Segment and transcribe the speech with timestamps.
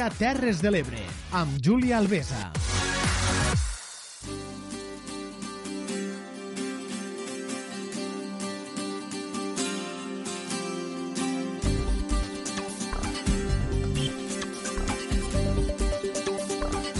[0.00, 1.00] tertúlia Terres de l'Ebre,
[1.36, 2.48] amb Júlia Alvesa.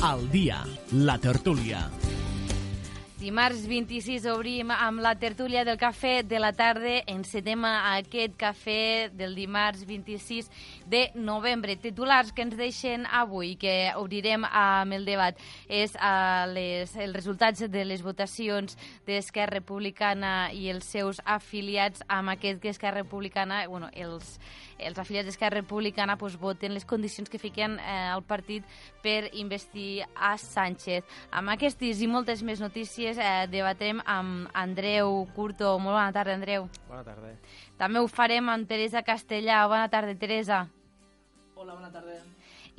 [0.03, 0.61] Al dia,
[0.93, 2.10] la tertúlia.
[3.21, 6.95] Dimarts 26 obrim amb la tertúlia del cafè de la tarda.
[7.13, 10.49] Encetem aquest cafè del dimarts 26
[10.89, 11.77] de novembre.
[11.77, 15.37] Titulars que ens deixen avui, que obrirem amb el debat,
[15.69, 22.33] és uh, les, els resultats de les votacions d'Esquerra Republicana i els seus afiliats amb
[22.33, 24.39] aquest que Esquerra Republicana, bueno, els,
[24.87, 28.67] els afiliats d'Esquerra Republicana pues, voten les condicions que fiquen eh, al partit
[29.05, 31.05] per investir a Sánchez.
[31.31, 35.77] Amb aquestes i moltes més notícies eh, debatrem amb Andreu Curto.
[35.79, 36.69] Molt bona tarda, Andreu.
[36.89, 37.35] Bona tarda.
[37.81, 39.63] També ho farem amb Teresa Castellà.
[39.69, 40.65] Bona tarda, Teresa.
[41.57, 42.21] Hola, bona tarda.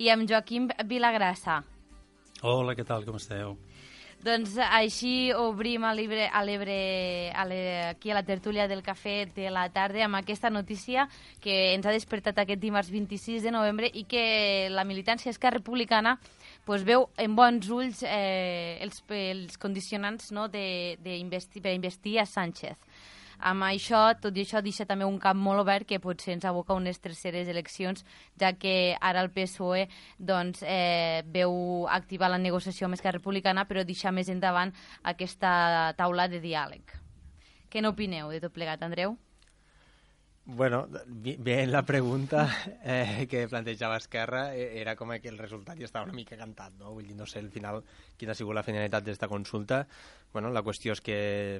[0.01, 1.61] I amb Joaquim Vilagrassa.
[2.41, 3.53] Hola, què tal, com esteu?
[4.21, 10.19] Doncs així obrim a l'Ebre, aquí a la tertúlia del cafè de la tarda amb
[10.19, 11.07] aquesta notícia
[11.41, 16.19] que ens ha despertat aquest dimarts 26 de novembre i que la militància Esquerra Republicana
[16.65, 22.19] pues, veu en bons ulls eh, els, els condicionants no, de, de investir, per investir
[22.21, 22.77] a Sánchez.
[23.41, 26.77] Amb això, tot i això, deixa també un camp molt obert que potser ens aboca
[26.77, 28.05] unes terceres eleccions,
[28.39, 33.85] ja que ara el PSOE doncs, eh, veu activar la negociació amb Esquerra Republicana, però
[33.87, 36.95] deixa més endavant aquesta taula de diàleg.
[37.71, 39.17] Què n'opineu de tot plegat, Andreu?
[40.43, 42.47] Bueno, bé, la pregunta
[42.83, 46.73] eh, que plantejava Esquerra eh, era com que el resultat ja estava una mica cantat,
[46.79, 46.95] no?
[46.95, 47.83] Vull dir, no sé al final
[48.17, 49.85] quina ha sigut la finalitat d'esta consulta.
[50.31, 51.15] Bueno, la qüestió és que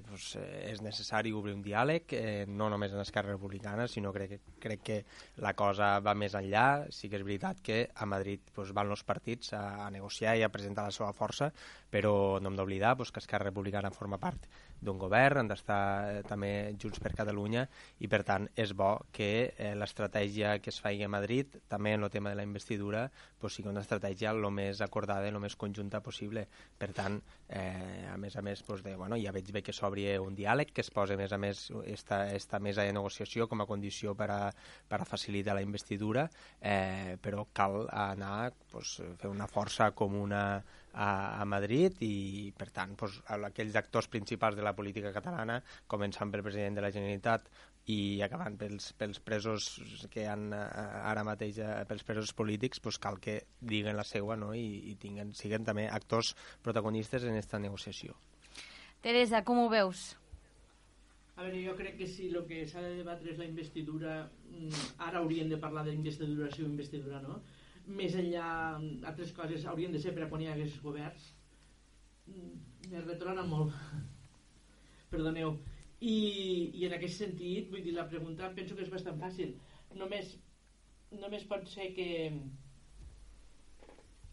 [0.08, 4.86] pues, és necessari obrir un diàleg, eh, no només en Esquerra Republicana, sinó crec, crec
[4.88, 4.98] que
[5.44, 6.88] la cosa va més enllà.
[6.96, 10.46] Sí que és veritat que a Madrid pues, van els partits a, a negociar i
[10.48, 11.52] a presentar la seva força,
[11.92, 14.48] però no hem d'oblidar pues, que Esquerra Republicana forma part
[14.82, 17.68] d'un govern, han d'estar eh, també Junts per Catalunya
[18.02, 22.04] i per tant és bo que eh, l'estratègia que es faci a Madrid, també en
[22.04, 23.06] el tema de la investidura,
[23.40, 26.48] pues, sigui una estratègia el més acordada, el més conjunta possible.
[26.78, 30.08] Per tant, eh, a més a més, pues, de, bueno, ja veig bé que s'obri
[30.18, 33.62] un diàleg, que es posa a més a més esta, esta mesa de negociació com
[33.62, 34.42] a condició per a,
[34.90, 36.28] per a facilitar la investidura,
[36.60, 42.96] eh, però cal anar, pues, fer una força comuna a, a Madrid i, per tant,
[43.00, 47.48] doncs, aquells actors principals de la política catalana, començant pel president de la Generalitat
[47.92, 49.70] i acabant pels, pels presos
[50.14, 51.58] que han ara mateix,
[51.90, 54.54] pels presos polítics, doncs cal que diguen la seva no?
[54.54, 58.18] I, i tinguen, siguen també actors protagonistes en aquesta negociació.
[59.02, 60.12] Teresa, com ho veus?
[61.42, 64.18] A veure, jo crec que si el que s'ha de debatre és la investidura,
[65.00, 67.40] ara hauríem de parlar d'investidura sí o investidura no,
[67.88, 68.46] més enllà
[69.10, 71.28] altres coses haurien de ser per a quan hi hagués governs.
[72.92, 73.76] Me retrona molt.
[75.12, 75.58] Perdoneu.
[76.02, 76.16] I,
[76.80, 79.54] i en aquest sentit vull dir, la pregunta penso que és bastant fàcil.
[80.00, 80.34] Només,
[81.12, 82.10] només pot ser que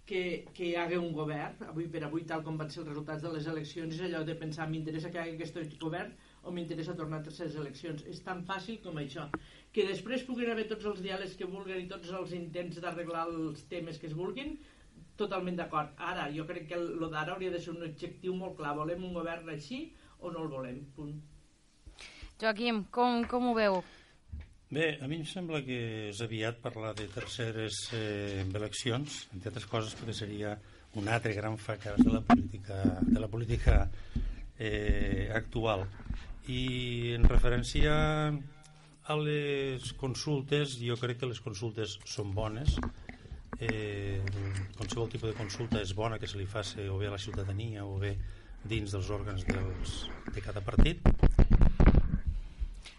[0.08, 0.20] que,
[0.56, 3.32] que hi hagi un govern avui per avui tal com van ser els resultats de
[3.34, 6.14] les eleccions és allò de pensar m'interessa que hi hagi aquest govern
[6.48, 9.28] o m'interessa tornar a terceres eleccions és tan fàcil com això
[9.72, 13.64] que després puguin haver tots els diàlegs que vulguin i tots els intents d'arreglar els
[13.70, 14.56] temes que es vulguin
[15.18, 15.92] totalment d'acord.
[15.98, 18.76] Ara, jo crec que el d'ara hauria de ser un objectiu molt clar.
[18.78, 19.88] Volem un govern així
[20.20, 20.82] o no el volem?
[20.96, 21.16] Punt.
[22.38, 23.80] Joaquim, com, com ho veu?
[24.70, 25.78] Bé, a mi em sembla que
[26.10, 30.52] és aviat parlar de terceres eh, eleccions, entre altres coses perquè seria
[31.00, 33.78] un altre gran fracàs de la política, de la política
[34.58, 35.86] eh, actual.
[36.52, 37.96] I en referència
[39.08, 42.76] a les consultes, jo crec que les consultes són bones.
[43.58, 44.20] Eh,
[44.76, 47.86] qualsevol tipus de consulta és bona que se li faci o bé a la ciutadania
[47.88, 48.12] o bé
[48.68, 49.94] dins dels òrgans dels,
[50.34, 51.00] de cada partit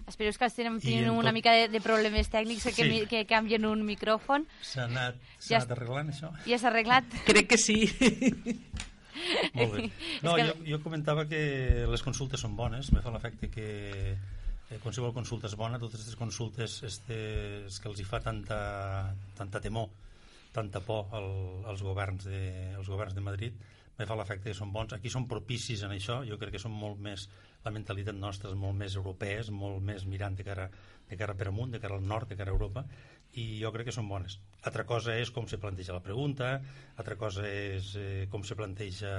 [0.10, 1.36] Espero que estem tenint una tot...
[1.38, 3.04] mica de, de problemes tècnics que, sí.
[3.08, 4.48] que canvien un micròfon.
[4.66, 6.32] S'ha anat, ja anat arreglant això?
[6.48, 7.14] Ja s'ha arreglat?
[7.28, 7.78] Crec que sí.
[9.54, 9.86] Molt bé.
[10.26, 10.48] No, que...
[10.50, 13.70] jo, jo comentava que les consultes són bones, me fa l'efecte que
[14.70, 17.18] eh, qualsevol consulta és bona, totes aquestes consultes este,
[17.66, 18.60] és que els hi fa tanta,
[19.38, 19.90] tanta temor,
[20.54, 21.30] tanta por al,
[21.70, 22.42] als, governs de,
[22.78, 23.60] als governs de Madrid,
[24.00, 24.96] me fa l'efecte que són bons.
[24.96, 27.28] Aquí són propicis en això, jo crec que són molt més
[27.66, 30.70] la mentalitat nostra és molt més europea, és molt més mirant de cara,
[31.10, 32.86] de cara per amunt, de cara al nord, de cara a Europa,
[33.38, 34.40] i jo crec que són bones.
[34.70, 36.54] Altra cosa és com se planteja la pregunta,
[36.98, 39.12] altra cosa és eh, com se planteja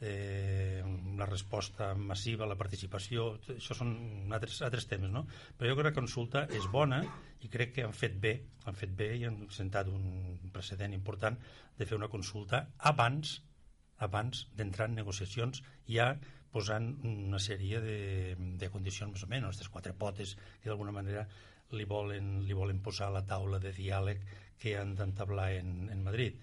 [0.00, 0.82] eh,
[1.18, 3.92] la resposta massiva, la participació, això són
[4.34, 5.24] altres, altres temes, no?
[5.58, 7.02] Però jo crec que la consulta és bona
[7.42, 8.34] i crec que han fet bé,
[8.66, 11.38] han fet bé i han sentat un precedent important
[11.78, 13.38] de fer una consulta abans
[13.98, 16.12] abans d'entrar en negociacions ja
[16.54, 17.98] posant una sèrie de,
[18.60, 21.26] de condicions més o menys, aquestes quatre potes que d'alguna manera
[21.76, 24.22] li volen, li volen posar a la taula de diàleg
[24.58, 26.38] que han d'entablar en, en Madrid.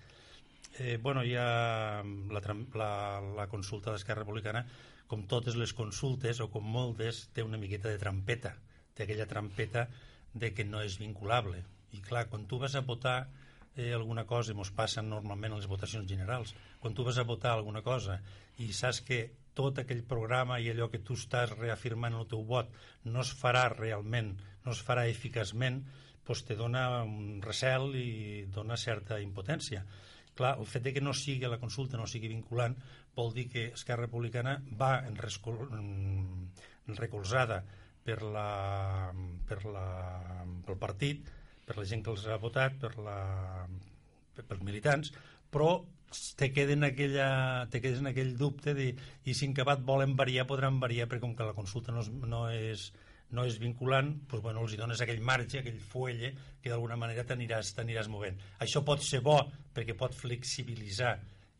[0.77, 2.42] Eh, bueno, hi ha la,
[2.75, 4.66] la, la consulta d'Esquerra Republicana,
[5.07, 8.56] com totes les consultes, o com moltes, té una miqueta de trampeta,
[8.94, 9.86] té aquella trampeta
[10.33, 11.63] de que no és vinculable.
[11.95, 13.30] I clar, quan tu vas a votar
[13.75, 16.51] eh, alguna cosa, i ens passa normalment a les votacions generals,
[16.83, 18.19] quan tu vas a votar alguna cosa
[18.60, 19.19] i saps que
[19.56, 22.71] tot aquell programa i allò que tu estàs reafirmant en el teu vot
[23.07, 24.33] no es farà realment,
[24.66, 25.86] no es farà eficaçment,
[26.28, 28.10] doncs te dona un recel i
[28.51, 29.86] dona certa impotència.
[30.36, 32.76] Clar, el fet de que no sigui la consulta, no sigui vinculant,
[33.16, 35.16] vol dir que Esquerra Republicana va en,
[37.00, 37.62] recolzada
[38.06, 39.12] per la,
[39.48, 39.86] per la,
[40.68, 41.26] pel partit,
[41.66, 43.18] per la gent que els ha votat, per la,
[44.44, 45.14] pels militants,
[45.50, 45.80] però
[46.38, 48.92] te queden aquella, te quedes en aquell dubte de
[49.26, 52.12] i si en acabat volen variar, podran variar perquè com que la consulta no és,
[52.30, 52.86] no és,
[53.31, 57.25] no és vinculant, doncs, bueno, els hi dones aquell marge, aquell fuelle, que d'alguna manera
[57.25, 58.38] t'aniràs movent.
[58.62, 59.39] Això pot ser bo
[59.74, 61.16] perquè pot flexibilitzar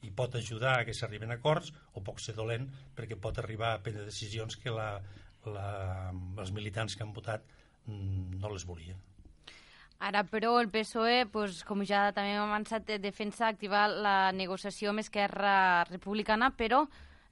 [0.06, 3.74] i pot ajudar a que s'arriben a acords o pot ser dolent perquè pot arribar
[3.74, 5.00] a prendre decisions que la,
[5.50, 5.68] la,
[6.38, 7.44] els militants que han votat
[7.88, 9.02] mm, no les volien.
[10.06, 14.92] Ara, però, el PSOE, pues, com ja també hem avançat, eh, defensa activar la negociació
[14.92, 16.84] amb Esquerra Republicana, però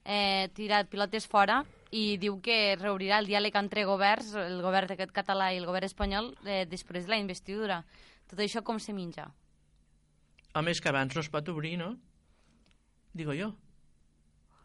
[0.04, 1.60] eh, tirat pilotes fora
[1.94, 5.86] i diu que reobrirà el diàleg entre governs, el govern d'aquest català i el govern
[5.86, 7.84] espanyol, eh, després de la investidura.
[8.30, 9.28] Tot això com se minja?
[10.54, 11.92] A més que abans no es pot obrir, no?
[13.14, 13.52] Digo jo.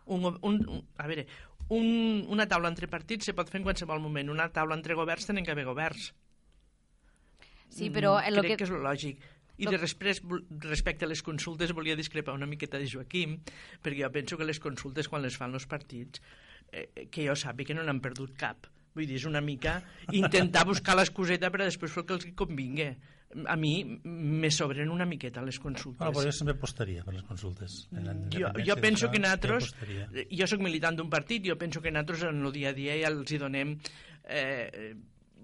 [0.09, 1.27] Un, un, un, a veure,
[1.69, 4.33] un, una taula entre partits se pot fer en qualsevol moment.
[4.33, 6.09] Una taula entre governs tenen que haver governs.
[7.69, 8.17] Sí, però...
[8.17, 8.63] Mm, crec que...
[8.63, 9.27] que és el lògic.
[9.59, 10.21] I de després,
[10.63, 13.35] respecte a les consultes, volia discrepar una miqueta de Joaquim,
[13.83, 16.23] perquè jo penso que les consultes, quan les fan els partits,
[16.71, 18.69] eh, que jo sàpiga que no n'han perdut cap.
[18.95, 19.79] Vull dir, és una mica
[20.17, 22.89] intentar buscar l'excuseta per a després fer el que els convingui.
[23.45, 25.99] A mi me sobren una miqueta les consultes.
[25.99, 27.83] Bueno, però jo sempre apostaria per les consultes.
[28.33, 29.69] Jo, jo penso que nosaltres...
[29.85, 32.97] Jo, jo sóc militant d'un partit, jo penso que nosaltres en el dia a dia
[33.03, 33.77] ja els hi donem
[34.25, 34.95] eh,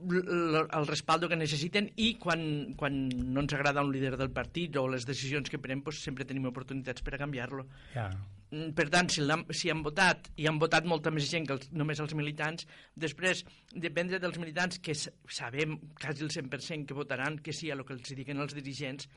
[0.05, 4.87] el respaldo que necessiten i quan, quan no ens agrada un líder del partit o
[4.91, 7.65] les decisions que prenem pues, sempre tenim oportunitats per a canviar-lo.
[7.93, 8.09] Ja.
[8.55, 9.23] Mm, per tant, si,
[9.59, 12.67] si han votat, i han votat molta més gent que els, només els militants,
[13.05, 13.41] després,
[13.85, 17.97] dependre dels militants, que sabem quasi el 100% que votaran que sí a el que
[17.97, 19.09] els diguen els dirigents,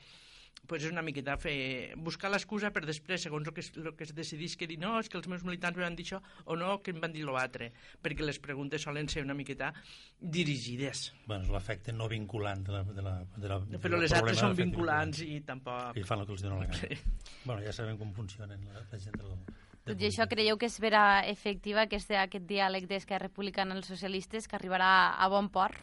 [0.66, 4.14] pues és una miqueta fer, buscar l'excusa per després, segons el que, el que es
[4.16, 6.78] decidís, que dir no, és que els meus militants me van dir això, o no,
[6.82, 7.70] que em van dir l'altre,
[8.02, 9.70] perquè les preguntes solen ser una miqueta
[10.18, 11.12] dirigides.
[11.26, 14.40] Bueno, és l'efecte no vinculant de la, de la, de la de Però les altres
[14.40, 15.96] són vinculants i tampoc...
[15.96, 16.82] I fan el que els donen la gana.
[16.82, 17.00] Sí.
[17.44, 19.36] Bueno, ja sabem com funcionen la, la gent del...
[19.88, 24.44] Tot i això, creieu que es verà efectiva aquest, aquest diàleg d'Esquerra Republicana als socialistes
[24.44, 25.78] que arribarà a bon port?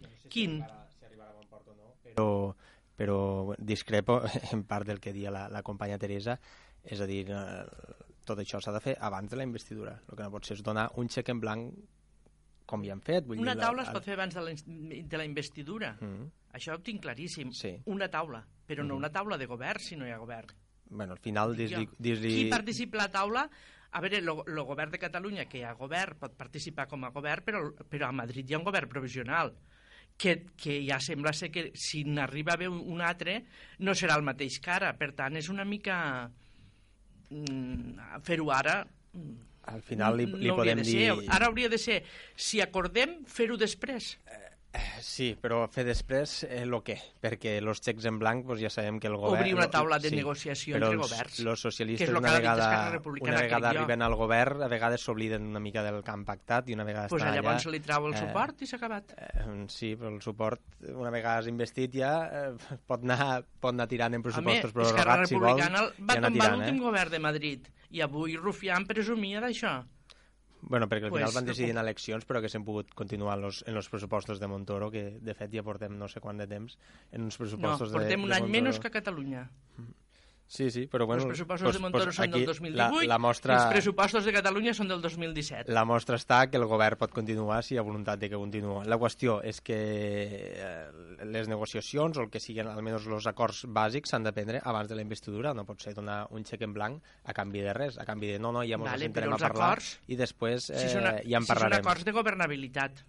[0.00, 0.62] No sé si Quin?
[0.62, 2.67] Arribarà, si arribarà a bon port o no, però però
[3.58, 4.22] discrepo
[4.52, 6.38] en part del que dia la, la companya Teresa,
[6.82, 7.62] és a dir, eh,
[8.24, 9.94] tot això s'ha de fer abans de la investidura.
[10.08, 11.72] El que no pot ser és donar un xec en blanc
[12.68, 13.24] com ja han fet.
[13.26, 14.52] Vull una dir, taula la, es pot fer abans de la,
[15.14, 15.96] de la investidura.
[16.00, 16.30] Mm -hmm.
[16.58, 17.52] Això ho tinc claríssim.
[17.52, 17.76] Sí.
[17.86, 18.88] Una taula, però mm -hmm.
[18.88, 20.48] no una taula de govern si no hi ha govern.
[20.90, 21.88] Bueno, al final dir-li...
[21.98, 23.50] Dir Qui participa a la taula
[23.90, 27.44] a veure, el govern de Catalunya, que hi ha govern, pot participar com a govern,
[27.44, 29.54] però, però a Madrid hi ha un govern provisional
[30.18, 33.44] que, que ja sembla ser que si n'arriba a haver un, un altre
[33.78, 34.92] no serà el mateix que ara.
[34.98, 35.98] Per tant, és una mica...
[37.28, 38.80] Mm, fer-ho ara
[39.68, 40.94] al final li, li no podem dir...
[40.96, 41.16] Ser.
[41.34, 41.98] Ara hauria de ser,
[42.40, 44.14] si acordem, fer-ho després.
[44.24, 44.47] Eh,
[45.00, 46.96] sí, però fer després el eh, què?
[47.22, 49.40] Perquè els xecs en blanc doncs ja sabem que el govern...
[49.40, 51.38] Obrir una taula de sí, negociació entre governs.
[51.40, 52.68] Però els socialistes una vegada,
[53.00, 56.76] una vegada arriben al govern, a vegades s'obliden una mica del que han pactat i
[56.76, 57.42] una vegada pues estan allà...
[57.42, 59.16] Doncs llavors li trau el eh, suport i s'ha acabat.
[59.16, 63.88] Eh, sí, però el suport, una vegada has investit ja, eh, pot, anar, pot anar
[63.90, 65.64] tirant en pressupostos prorrogats, si vol.
[65.64, 66.84] va tombar l'últim eh?
[66.84, 69.78] govern de Madrid i avui Rufián presumia d'això.
[70.60, 73.44] Bueno, perquè al pues, final van decidir en eleccions, però que s'han pogut continuar en
[73.46, 76.48] los, en los pressupostos de Montoro, que de fet ja portem no sé quant de
[76.50, 76.74] temps
[77.12, 79.46] en uns pressupostos no, portem de, un de any menys que Catalunya.
[80.48, 81.20] Sí, sí, però bueno...
[81.26, 83.66] els pressupostos pues, de Montoro pues, són aquí del 2018 la, la mostra, i els
[83.74, 85.74] pressupostos de Catalunya són del 2017.
[85.76, 88.86] La mostra està que el govern pot continuar si hi ha voluntat de que continuï.
[88.88, 94.08] La qüestió és que eh, les negociacions o el que siguin, almenys els acords bàsics,
[94.14, 95.52] s'han de prendre abans de la investidura.
[95.52, 98.38] No pot ser donar un xec en blanc a canvi de res, a canvi de
[98.40, 101.18] no, no, ja ens Vale, sentarem a parlar acords- i després eh, si són, a-
[101.20, 101.84] ja en si són parlarem.
[101.84, 103.04] acords de governabilitat.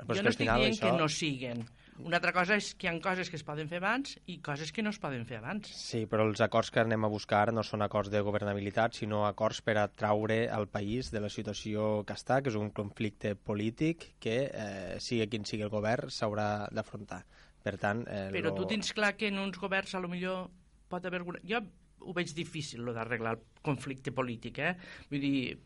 [0.00, 1.66] És jo no estic dient això- que no siguen.
[2.06, 4.72] Una altra cosa és que hi ha coses que es poden fer abans i coses
[4.72, 5.70] que no es poden fer abans.
[5.76, 9.60] Sí, però els acords que anem a buscar no són acords de governabilitat, sinó acords
[9.66, 14.10] per a traure el país de la situació que està, que és un conflicte polític
[14.22, 17.22] que, eh, sigui quin sigui el govern, s'haurà d'afrontar.
[17.60, 18.06] Per tant...
[18.08, 18.56] Eh, Però lo...
[18.56, 20.48] tu tens clar que en uns governs a lo millor
[20.90, 21.42] pot haver alguna...
[21.46, 21.60] Jo
[22.00, 24.72] ho veig difícil, lo d'arreglar el conflicte polític, eh?
[25.10, 25.58] Vull dir,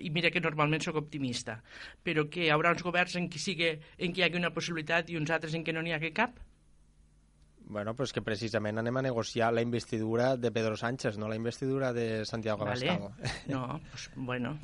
[0.00, 1.58] i mira que normalment sóc optimista,
[2.04, 5.10] però que hi haurà uns governs en què, sigui, en què hi hagi una possibilitat
[5.10, 6.38] i uns altres en què no n'hi hagi cap?
[7.68, 11.36] Bueno, però és que precisament anem a negociar la investidura de Pedro Sánchez, no la
[11.36, 12.90] investidura de Santiago Vale.
[12.90, 13.32] Abascal.
[13.52, 14.58] No, pues, bueno...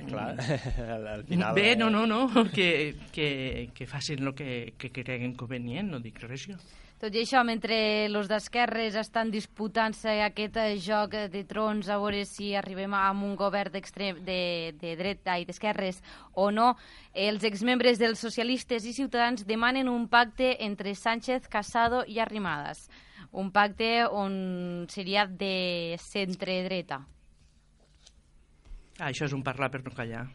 [0.08, 0.40] Clar,
[0.80, 1.54] al, al final...
[1.54, 6.00] Bé, no, eh, no, no, que, que, que facin el que, que creguen convenient, no
[6.00, 6.56] dic res jo.
[7.00, 7.76] Tot i això, mentre
[8.10, 13.32] els d'esquerres estan disputant-se aquest eh, joc de trons a veure si arribem a un
[13.40, 14.40] govern de,
[14.76, 16.02] de dreta i d'esquerres
[16.36, 16.74] o no,
[17.14, 22.90] els exmembres dels socialistes i ciutadans demanen un pacte entre Sánchez, Casado i Arrimadas.
[23.32, 27.00] Un pacte on seria de centre-dreta.
[28.98, 30.26] Ah, això és un parlar per no callar.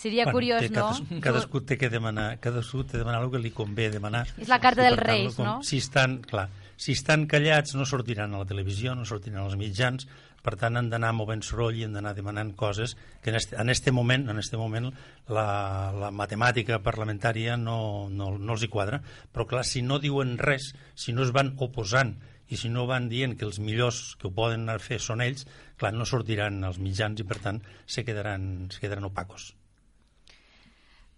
[0.00, 1.20] Seria Bueno, curiós, té no?
[1.20, 4.22] Cadascú, té que demanar, cadascú té que demanar el que li convé demanar.
[4.40, 5.54] És la carta dels Reis, com- no?
[5.66, 6.46] Si estan, clar,
[6.80, 10.06] si estan callats no sortiran a la televisió, no sortiran als mitjans,
[10.40, 13.68] per tant han d'anar movent soroll i han d'anar demanant coses que en este, en
[13.68, 14.88] este moment, en este moment
[15.28, 15.44] la,
[15.92, 19.02] la matemàtica parlamentària no, no, no els hi quadra,
[19.34, 22.16] però clar, si no diuen res, si no es van oposant
[22.48, 25.44] i si no van dient que els millors que ho poden fer són ells,
[25.76, 29.52] clar, no sortiran als mitjans i per tant se quedaran, se quedaran opacos.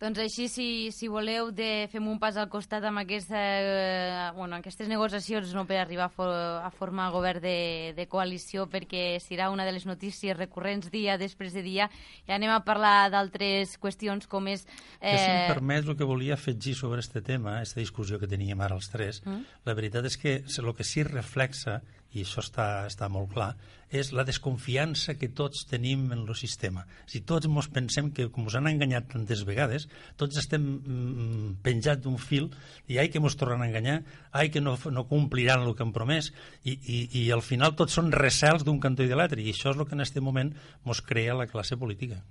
[0.02, 4.58] Doncs així, si, si voleu, de, fem un pas al costat amb aquesta, eh, bueno,
[4.58, 9.46] aquestes negociacions no per arribar a, for, a formar govern de, de coalició, perquè serà
[9.54, 11.86] una de les notícies recurrents dia després de dia,
[12.26, 14.66] i anem a parlar d'altres qüestions com és...
[14.98, 15.12] Eh...
[15.12, 18.26] Jo, si em Eh, permet, el que volia afegir sobre este tema, aquesta discussió que
[18.26, 19.62] teníem ara els tres, mm.
[19.70, 21.78] la veritat és que el que sí reflexa,
[22.12, 23.52] i això està, està molt clar,
[23.92, 26.84] és la desconfiança que tots tenim en el sistema.
[27.08, 29.88] Si tots ens pensem que, com us han enganyat tantes vegades,
[30.20, 32.50] tots estem mm, penjats d'un fil
[32.88, 33.98] i ai que ens tornen a enganyar,
[34.32, 36.32] ai que no, no compliran el que han promès,
[36.64, 39.72] i, i, i al final tots són recels d'un cantó i de l'altre, i això
[39.72, 40.54] és el que en aquest moment
[40.84, 42.22] ens crea la classe política.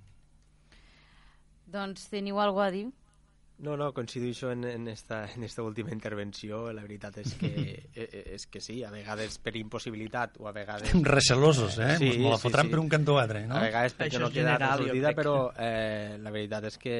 [1.71, 2.87] Doncs teniu alguna a dir?
[3.61, 6.71] No, no, coincideixo en, en, esta, en esta última intervenció.
[6.73, 7.51] La veritat és que,
[7.93, 10.95] eh, eh, és que sí, a vegades per impossibilitat o a vegades...
[11.05, 11.95] Recelosos, eh?
[11.99, 12.73] Sí, Sí, me la sí, fotran sí.
[12.73, 13.59] per un cantó o altre, no?
[13.59, 16.95] A vegades perquè Això no queda general, sortida, però eh, la veritat és que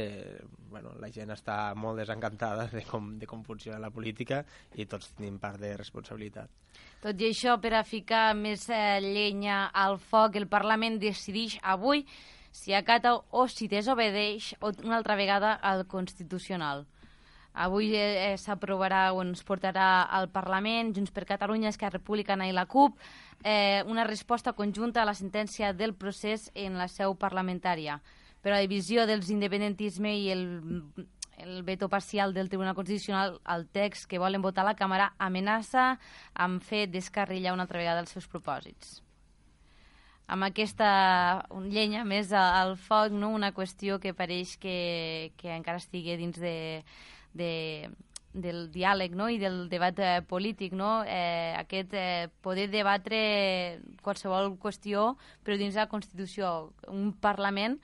[0.71, 4.39] bueno, la gent està molt desencantada de com, de com funciona la política
[4.79, 6.49] i tots tenim part de responsabilitat.
[7.01, 12.05] Tot i això, per a ficar més eh, llenya al foc, el Parlament decideix avui
[12.51, 14.53] si acata o si desobedeix
[14.83, 16.85] una altra vegada al Constitucional.
[17.53, 22.53] Avui eh, eh, s'aprovarà o ens portarà al Parlament, Junts per Catalunya, Esquerra Republicana i
[22.55, 22.99] la CUP,
[23.43, 27.99] eh, una resposta conjunta a la sentència del procés en la seu parlamentària.
[28.41, 30.45] Però la divisió dels independentisme i el,
[31.43, 35.97] el veto parcial del Tribunal Constitucional al text que volen votar la Càmera amenaça
[36.33, 39.01] amb fer descarrillar una altra vegada els seus propòsits
[40.31, 40.91] amb aquesta
[41.67, 43.33] llenya més al foc, no?
[43.35, 46.55] una qüestió que pareix que, que encara estigui dins de,
[47.35, 47.51] de,
[48.33, 49.27] del diàleg no?
[49.27, 50.75] i del debat eh, polític.
[50.77, 51.01] No?
[51.03, 57.81] Eh, aquest eh, poder debatre qualsevol qüestió, però dins la Constitució, un Parlament,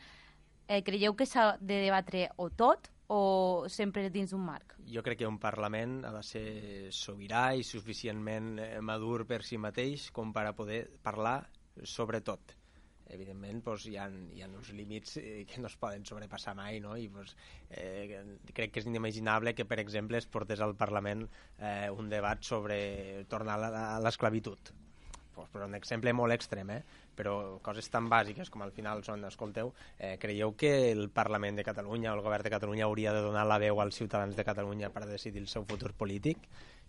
[0.68, 4.76] eh, creieu que s'ha de debatre o tot o sempre dins d'un marc?
[4.88, 6.48] Jo crec que un Parlament ha de ser
[6.96, 11.42] sobirà i suficientment eh, madur per si mateix com per a poder parlar
[11.84, 12.56] sobre tot.
[13.08, 16.82] Evidentment, doncs, hi, ha, hi ha uns límits eh, que no es poden sobrepassar mai,
[16.84, 16.98] no?
[17.00, 17.36] I doncs,
[17.70, 18.20] eh,
[18.54, 21.24] crec que és inimaginable que, per exemple, es portés al Parlament
[21.60, 24.60] eh, un debat sobre tornar a la- a l'esclavitud.
[25.38, 26.82] Pues, però un exemple molt extrem, eh?
[27.18, 31.64] però coses tan bàsiques com al final són, escolteu, eh, creieu que el Parlament de
[31.64, 34.90] Catalunya o el Govern de Catalunya hauria de donar la veu als ciutadans de Catalunya
[34.90, 36.38] per decidir el seu futur polític?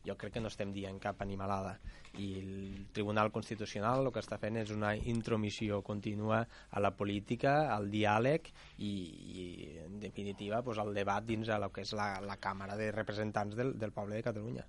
[0.06, 1.78] Jo crec que no estem dient cap animalada.
[2.18, 6.40] I el Tribunal Constitucional el que està fent és una intromissió contínua
[6.70, 9.46] a la política, al diàleg, i, i
[9.84, 13.74] en definitiva, pues, el debat dins el que és la, la Càmera de Representants del,
[13.78, 14.66] del poble de Catalunya.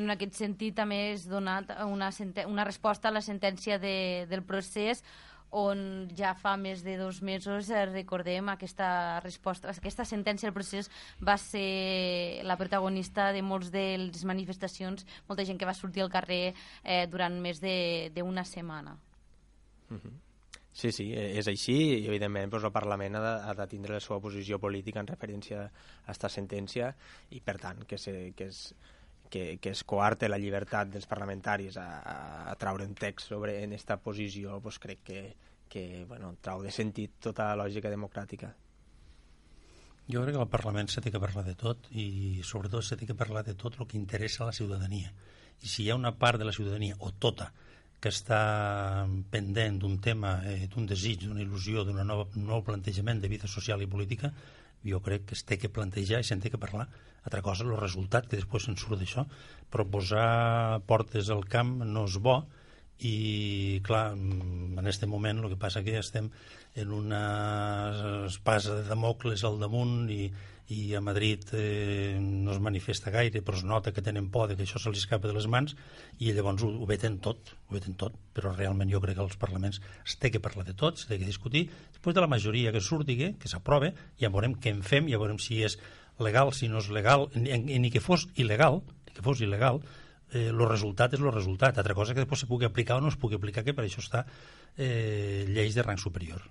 [0.00, 2.10] En aquest sentit, també és donat una,
[2.46, 5.04] una resposta a la sentència de, del procés
[5.50, 10.90] on ja fa més de dos mesos, eh, recordem, aquesta resposta, aquesta sentència del procés
[11.24, 16.12] va ser la protagonista de molts de les manifestacions, molta gent que va sortir al
[16.12, 18.98] carrer eh, durant més d'una setmana.
[19.90, 20.16] Mm -hmm.
[20.78, 24.00] Sí, sí, és així i evidentment doncs, el Parlament ha de, ha de tindre la
[24.00, 25.70] seva posició política en referència a
[26.04, 26.94] aquesta sentència
[27.30, 28.74] i per tant que, se, que és
[29.28, 32.16] que, que es coarte la llibertat dels parlamentaris a, a,
[32.50, 35.22] a traure un text sobre en aquesta posició, pues crec que,
[35.68, 38.54] que bueno, trau de sentit tota la lògica democràtica.
[40.08, 43.44] Jo crec que al Parlament s'ha de parlar de tot i sobretot s'ha de parlar
[43.44, 45.12] de tot el que interessa a la ciutadania.
[45.60, 47.50] I si hi ha una part de la ciutadania, o tota,
[48.00, 53.50] que està pendent d'un tema, eh, d'un desig, d'una il·lusió, d'un nou plantejament de vida
[53.50, 54.32] social i política,
[54.84, 56.88] jo crec que es té que plantejar i se'n té que parlar.
[57.24, 59.26] Altra cosa, el resultat que després se'n surt d'això.
[59.74, 62.38] Proposar portes al camp no és bo
[63.04, 66.30] i, clar, en aquest moment el que passa que estem
[66.78, 67.22] en una
[68.26, 70.28] espasa de Damocles al damunt i,
[70.68, 74.56] i a Madrid eh, no es manifesta gaire, però es nota que tenen por de
[74.56, 75.72] que això se li escapa de les mans
[76.20, 79.38] i llavors ho, ho veten tot, ho veten tot, però realment jo crec que als
[79.40, 82.84] parlaments es té que parlar de tot, s'ha de discutir, després de la majoria que
[82.84, 85.78] surti, que s'aprove, ja veurem què en fem, ja veurem si és
[86.20, 89.80] legal, si no és legal, ni, ni que fos il·legal, ni que fos il·legal,
[90.32, 91.78] eh, el resultat és el resultat.
[91.78, 94.04] Altra cosa que després se pugui aplicar o no es pugui aplicar, que per això
[94.04, 94.26] està
[94.76, 96.44] eh, lleis de rang superior.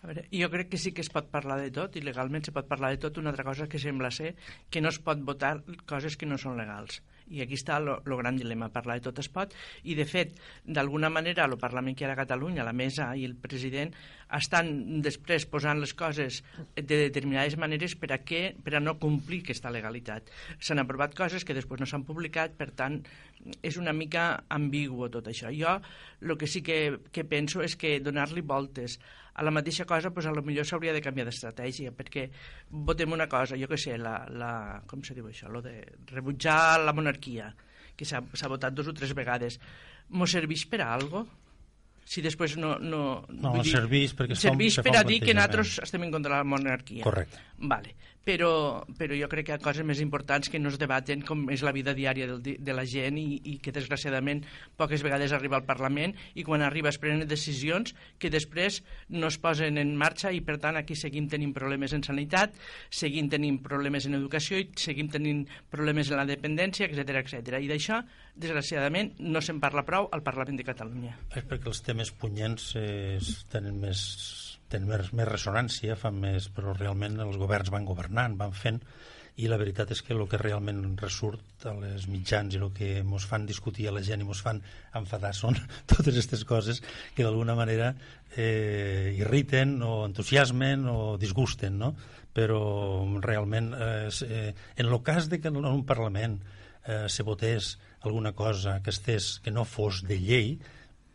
[0.00, 2.54] A veure, jo crec que sí que es pot parlar de tot, i legalment se
[2.56, 3.18] pot parlar de tot.
[3.20, 4.32] Una altra cosa que sembla ser
[4.72, 5.58] que no es pot votar
[5.90, 7.02] coses que no són legals.
[7.30, 9.52] I aquí està el gran dilema, parlar de tot es pot,
[9.84, 10.32] i de fet,
[10.64, 13.92] d'alguna manera, el Parlament que hi ha a Catalunya, la mesa i el president,
[14.40, 16.40] estan després posant les coses
[16.74, 20.32] de determinades maneres per a, què, per a no complir aquesta legalitat.
[20.58, 23.02] S'han aprovat coses que després no s'han publicat, per tant,
[23.62, 25.52] és una mica ambiguo tot això.
[25.54, 25.78] Jo
[26.20, 28.98] el que sí que, que penso és que donar-li voltes
[29.34, 32.28] a la mateixa cosa, doncs, a lo millor s'hauria de canviar d'estratègia, perquè
[32.70, 34.52] votem una cosa, jo que sé, la, la,
[34.90, 37.52] com se diu això, lo de rebutjar la monarquia,
[37.96, 39.60] que s'ha votat dos o tres vegades,
[40.10, 41.26] mos serveix per a algo?
[42.10, 42.72] si després no...
[42.82, 46.38] No, no dir, serveix perquè serveix per a dir que nosaltres estem en contra de
[46.40, 47.04] la monarquia.
[47.06, 47.38] Correcte.
[47.70, 51.22] Vale però, però jo crec que hi ha coses més importants que no es debaten
[51.26, 54.42] com és la vida diària del, de la gent i, i que desgraciadament
[54.78, 59.40] poques vegades arriba al Parlament i quan arriba es prenen decisions que després no es
[59.40, 62.54] posen en marxa i per tant aquí seguim tenint problemes en sanitat,
[62.90, 67.56] seguim tenint problemes en educació i seguim tenint problemes en la dependència, etc etc.
[67.60, 68.02] I d'això,
[68.36, 71.16] desgraciadament, no se'n parla prou al Parlament de Catalunya.
[71.34, 73.18] És perquè els temes punyents eh,
[73.52, 78.54] tenen més tenen més, més ressonància, fan més, però realment els governs van governant, van
[78.56, 78.80] fent,
[79.40, 82.90] i la veritat és que el que realment ressurt a les mitjans i el que
[83.00, 84.60] ens fan discutir a la gent i ens fan
[85.00, 85.56] enfadar són
[85.90, 86.82] totes aquestes coses
[87.16, 87.92] que d'alguna manera
[88.36, 91.94] eh, irriten o entusiasmen o disgusten, no?
[92.34, 92.60] Però
[93.22, 96.38] realment, eh, eh, en el cas de que en un Parlament
[96.84, 100.54] eh, se votés alguna cosa que, estés, que no fos de llei,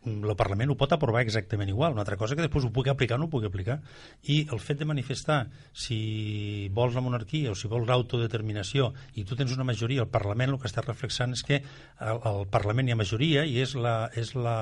[0.06, 1.94] el Parlament ho pot aprovar exactament igual.
[1.96, 3.80] Una altra cosa que després ho pugui aplicar o no ho pugui aplicar.
[4.22, 9.38] I el fet de manifestar si vols la monarquia o si vols l'autodeterminació i tu
[9.38, 11.62] tens una majoria, el Parlament el que està reflexant és que
[11.98, 14.56] al, al Parlament hi ha majoria i és la, és la,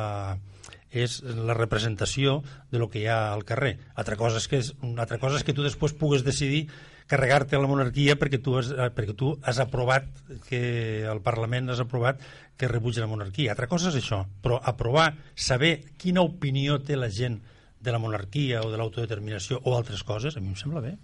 [0.94, 2.40] és la representació
[2.72, 3.76] de lo que hi ha al carrer.
[4.00, 6.68] Altra cosa és que, és, una altra cosa és que tu després pugues decidir
[7.10, 10.06] carregar-te la monarquia perquè tu, has, eh, perquè tu has aprovat
[10.48, 12.22] que el Parlament has aprovat
[12.56, 13.52] que rebutja la monarquia.
[13.54, 17.40] Altra cosa és això, però aprovar, saber quina opinió té la gent
[17.84, 20.94] de la monarquia o de l'autodeterminació o altres coses, a mi em sembla bé.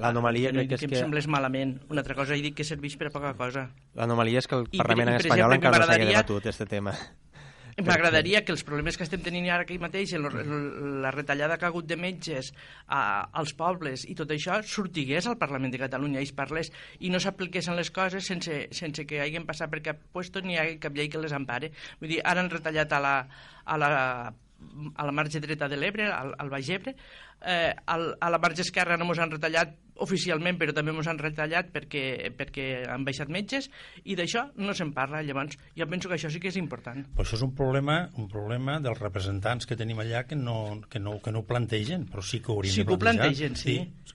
[0.00, 0.88] L'anomalia crec que és que...
[0.88, 1.76] em semblés malament.
[1.92, 3.68] Una altra cosa, he dit que serveix per a poca cosa.
[3.98, 6.94] L'anomalia és que el Parlament I, per, espanyol exemple, encara no s'ha debatut, aquest tema.
[7.78, 11.86] M'agradaria que els problemes que estem tenint ara aquí mateix, la retallada que ha hagut
[11.86, 12.50] de metges
[12.86, 17.12] a, als pobles i tot això, sortigués al Parlament de Catalunya i es parlés i
[17.14, 20.82] no s'apliquessin les coses sense, sense que hagin passat per cap puesto ni hi hagi
[20.82, 21.70] cap llei que les empare.
[22.02, 23.14] Vull dir, ara han retallat a la,
[23.64, 23.92] a la
[24.94, 26.94] a la marge dreta de l'Ebre, al, al Baix Ebre,
[27.46, 31.18] eh, al, a la marge esquerra no ens han retallat oficialment, però també ens han
[31.20, 33.70] retallat perquè, perquè han baixat metges,
[34.04, 35.22] i d'això no se'n parla.
[35.26, 37.06] Llavors, jo penso que això sí que és important.
[37.16, 41.02] Però això és un problema, un problema dels representants que tenim allà que no, que
[41.02, 43.34] no, que no ho plantegen, però sí que ho haurien sí de plantejar.
[43.34, 44.14] Sí que ho plantegen, sí.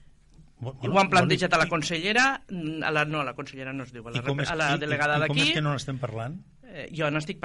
[0.64, 3.92] Bueno, ho han plantejat a la consellera, a la, no, a la consellera no es
[3.92, 5.34] diu, a la, a la delegada d'aquí.
[5.34, 6.38] Com és que no n'estem parlant?
[6.70, 7.42] Eh, jo no estic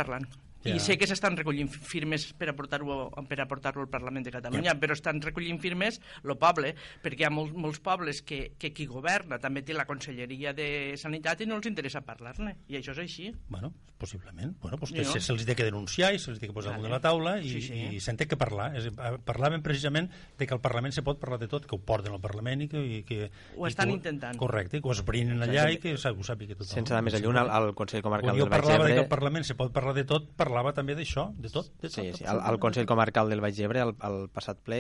[0.60, 0.80] parlant.
[0.82, 4.32] I sé que s'estan recollint firmes per a portar-ho per a portar-ho al Parlament de
[4.32, 8.74] Catalunya, però estan recollint firmes el poble, perquè hi ha molts, molts pobles que, que
[8.76, 12.92] qui governa també té la Conselleria de Sanitat i no els interessa parlar-ne, i això
[12.96, 13.30] és així.
[13.48, 14.56] Bueno, possiblement.
[14.62, 15.04] Bueno, pues Jo.
[15.14, 16.84] se- se'ls té que denunciar i se'ls té que posar Vale.
[16.84, 17.80] de la taula i, Sí, sí.
[17.96, 18.76] i se'n té que parlar.
[18.76, 18.90] És,
[19.26, 22.22] parlaven precisament de que al Parlament se pot parlar de tot, que ho porten al
[22.22, 22.80] Parlament i que...
[23.00, 24.38] I que Ho i estan que intentant.
[24.38, 26.68] Correcte, que ho esbrinen allà i que ho sàpiga tothom.
[26.74, 29.04] Sense anar més lluny, al, al Consell Comarcal jo del Baix parlava de que Ebre...
[29.06, 31.70] al Parlament se pot parlar de tot, parlava també d'això, de tot.
[31.80, 32.26] De tot Sí, sí.
[32.26, 32.88] Al, absolutament al Consell.
[32.90, 34.80] Comarcal del Baix Ebre, al, al passat ple,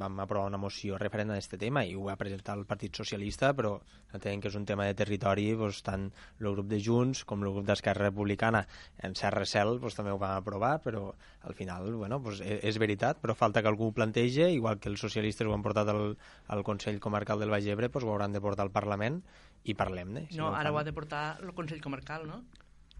[0.00, 3.52] vam aprovar una moció referent a aquest tema i ho va presentar el Partit Socialista,
[3.56, 3.76] però
[4.14, 6.08] entenent que és un tema de territori, doncs, tant
[6.40, 8.64] el grup de Junts com el grup d'Esquerra Republicana
[9.06, 11.06] en cert recel doncs, també ho van aprovar, però
[11.44, 14.90] al final bueno, doncs, és, és veritat, però falta que algú ho plantege, igual que
[14.92, 16.16] els socialistes ho han portat al,
[16.48, 19.22] al Consell Comarcal del Baix Ebre, doncs ho hauran de portar al Parlament
[19.64, 20.28] i parlem-ne.
[20.30, 22.42] Si no, ho ara ho ha de portar el Consell Comarcal, no?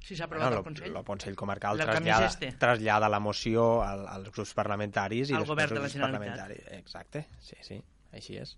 [0.04, 0.96] Si s'ha aprovat Bueno, al Consell.
[0.96, 2.52] el Consell Comarcal El trasllada, este.
[2.60, 6.50] trasllada la moció al, als grups parlamentaris i Al govern de la Generalitat.
[6.76, 7.78] Exacte, sí, sí,
[8.12, 8.56] així és.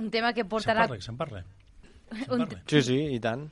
[0.00, 0.86] Un tema que Se'n portarà...
[0.86, 1.42] parla, que se'n parla.
[2.10, 2.62] Se'n Un- parla.
[2.66, 3.50] Sí, sí, i tant.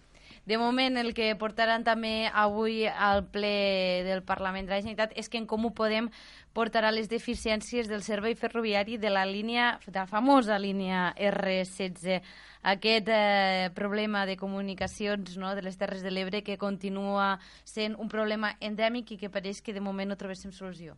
[0.49, 5.29] De moment, el que portaran també avui al ple del Parlament de la Generalitat és
[5.29, 6.09] que en Comú Podem
[6.57, 12.23] portarà les deficiències del servei ferroviari de la línia, de la famosa línia R16.
[12.73, 17.35] Aquest eh, problema de comunicacions no, de les Terres de l'Ebre que continua
[17.69, 20.97] sent un problema endèmic i que pareix que de moment no trobéssim solució.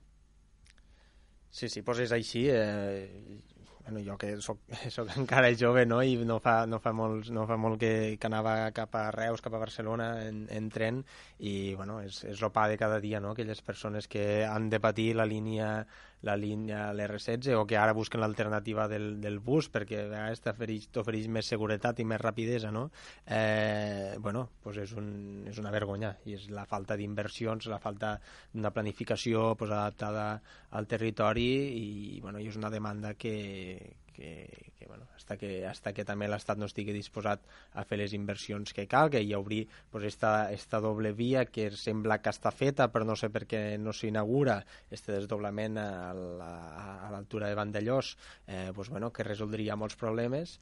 [1.51, 2.47] Sí, sí, doncs és així.
[2.55, 4.61] Eh, bueno, jo que soc,
[4.97, 6.01] soc encara jove no?
[6.03, 9.43] i no fa, no fa, molts, no fa molt que, que anava cap a Reus,
[9.45, 11.03] cap a Barcelona en, en tren
[11.39, 13.33] i bueno, és, és pa de cada dia, no?
[13.33, 15.87] aquelles persones que han de patir la línia
[16.27, 20.05] la línia l'R16 o que ara busquen l'alternativa del, del bus perquè
[20.45, 22.89] t'ofereix més seguretat i més rapidesa no?
[23.27, 28.17] eh, bueno, pues és, un, és una vergonya i és la falta d'inversions la falta
[28.53, 30.29] d'una planificació pues, adaptada
[30.71, 35.95] al territori i bueno, i és una demanda que, que, que, bueno, hasta que, hasta
[35.97, 37.41] que també l'Estat no estigui disposat
[37.73, 41.71] a fer les inversions que calga i a obrir pues, esta, esta doble via que
[41.73, 44.61] sembla que està feta però no sé per què no s'inaugura
[44.93, 50.59] este desdoblament a la- l'altura de Vandellós eh, pues, bueno, que resoldria molts problemes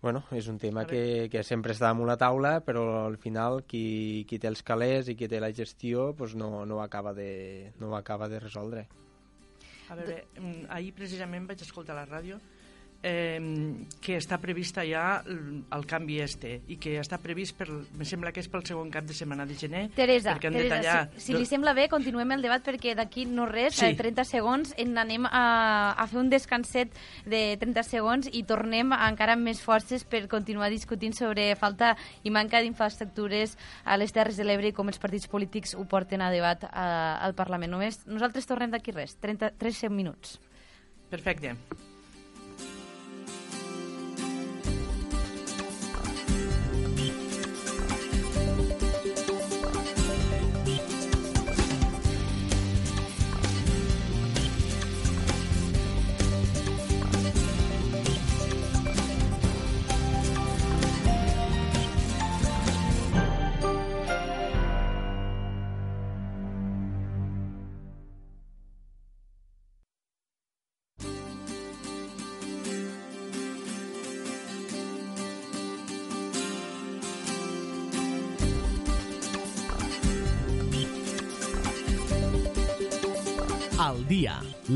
[0.00, 4.24] Bueno, és un tema que, que sempre està damunt la taula, però al final qui,
[4.24, 7.92] qui té els calés i qui té la gestió pues no, no, acaba de, no
[7.98, 8.86] acaba de resoldre.
[9.90, 12.38] A veure, mm, ahir precisament vaig escoltar la ràdio
[13.02, 13.40] eh,
[14.00, 18.42] que està prevista ja el, canvi este i que està previst, per, me sembla que
[18.42, 20.98] és pel segon cap de setmana de gener Teresa, Teresa tallar...
[21.16, 23.92] si, si li sembla bé, continuem el debat perquè d'aquí no res, Sí.
[23.92, 23.96] sí.
[23.96, 26.92] 30 segons, en anem a, a fer un descanset
[27.24, 32.30] de 30 segons i tornem encara amb més forces per continuar discutint sobre falta i
[32.34, 36.30] manca d'infraestructures a les Terres de l'Ebre i com els partits polítics ho porten a
[36.34, 37.72] debat a, al Parlament.
[37.72, 40.38] Només nosaltres tornem d'aquí res, 30, 3 minuts.
[41.10, 41.56] Perfecte.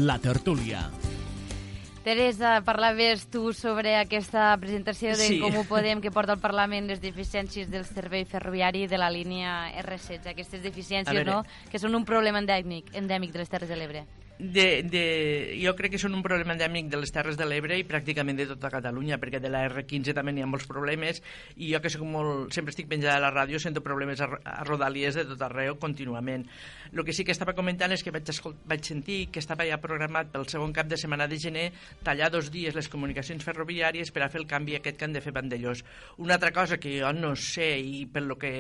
[0.05, 0.91] La tertúlia.
[2.05, 5.39] Teresa, parlaves tu sobre aquesta presentació de Sí.
[5.41, 9.73] com ho podem que porta al Parlament les deficiències del servei ferroviari de la línia
[9.81, 11.31] R16, aquestes deficiències, veure.
[11.31, 14.05] no?, que són un problema endèmic, endèmic de les Terres de l'Ebre.
[14.37, 15.03] De, de,
[15.63, 18.49] jo crec que són un problema endèmic de les Terres de l'Ebre i pràcticament de
[18.51, 21.21] tota Catalunya, perquè de la R15 també n'hi ha molts problemes
[21.55, 24.65] i jo que soc molt, sempre estic penjada a la ràdio sento problemes a, a
[24.67, 26.49] Rodalies de tot arreu contínuament.
[26.91, 29.79] El que sí que estava comentant és que vaig, escol- vaig sentir que estava ja
[29.79, 31.69] programat pel segon cap de setmana de gener
[32.03, 35.23] tallar dos dies les comunicacions ferroviàries per a fer el canvi aquest que han de
[35.23, 35.85] fer Vandellós.
[36.19, 38.55] Una altra cosa que jo no sé i per lo que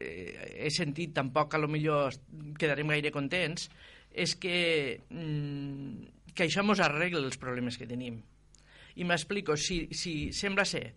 [0.00, 2.16] eh, he sentit tampoc a lo millor
[2.58, 3.68] quedarem gaire contents
[4.14, 8.20] és que, mm, que això ens arregla els problemes que tenim.
[8.96, 10.92] I m'explico, si, si sembla ser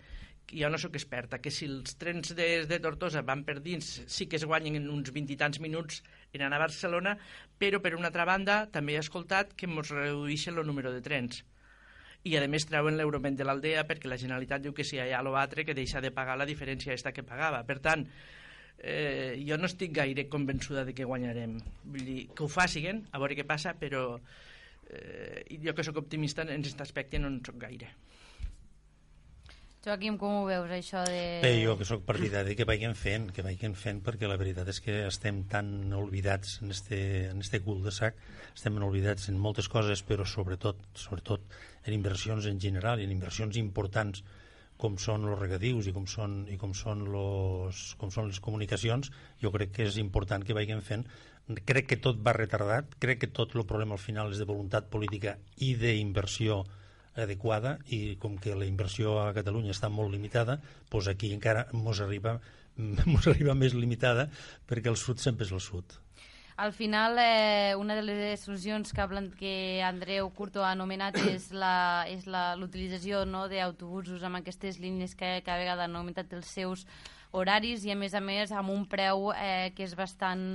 [0.51, 4.27] jo no sóc experta, que si els trens de, de Tortosa van per dins sí
[4.29, 7.15] que es guanyen en uns 20 i tants minuts en anar a Barcelona,
[7.57, 11.41] però per una altra banda també he escoltat que ens redueixen el número de trens
[12.25, 15.21] i a més treuen l'euroment de l'aldea perquè la Generalitat diu que si hi ha
[15.21, 17.61] l'altre que deixa de pagar la diferència esta que pagava.
[17.67, 18.05] Per tant,
[18.79, 21.59] eh, jo no estic gaire convençuda de que guanyarem.
[21.85, 24.07] Vull dir, que ho facin, a veure què passa, però
[24.89, 27.93] eh, jo que sóc optimista en aquest aspecte no en sóc gaire.
[29.85, 31.17] Joaquim, com ho veus, això de...
[31.43, 34.79] Bé, jo que sóc partidari que vagin fent, que vagin fent, perquè la veritat és
[34.81, 36.97] que estem tan oblidats en este,
[37.29, 38.17] en este cul de sac,
[38.55, 41.45] estem oblidats en moltes coses, però sobretot, sobretot
[41.85, 44.23] en inversions en general, en inversions importants,
[44.81, 49.11] com són els regadius i com són, i com són, los, com són les comunicacions,
[49.41, 51.05] jo crec que és important que vagin fent.
[51.69, 54.89] Crec que tot va retardat, crec que tot el problema al final és de voluntat
[54.91, 56.63] política i d'inversió
[57.15, 60.59] adequada i com que la inversió a Catalunya està molt limitada,
[60.91, 62.39] doncs aquí encara mos arriba,
[63.31, 64.27] arriba més limitada
[64.67, 66.01] perquè el sud sempre és el sud.
[66.57, 69.05] Al final, eh, una de les solucions que,
[69.37, 75.83] que Andreu Curto ha anomenat és l'utilització no, d'autobusos amb aquestes línies que cada vegada
[75.83, 76.85] han augmentat els seus
[77.35, 80.45] horaris i, a més a més, amb un preu eh, que és bastant,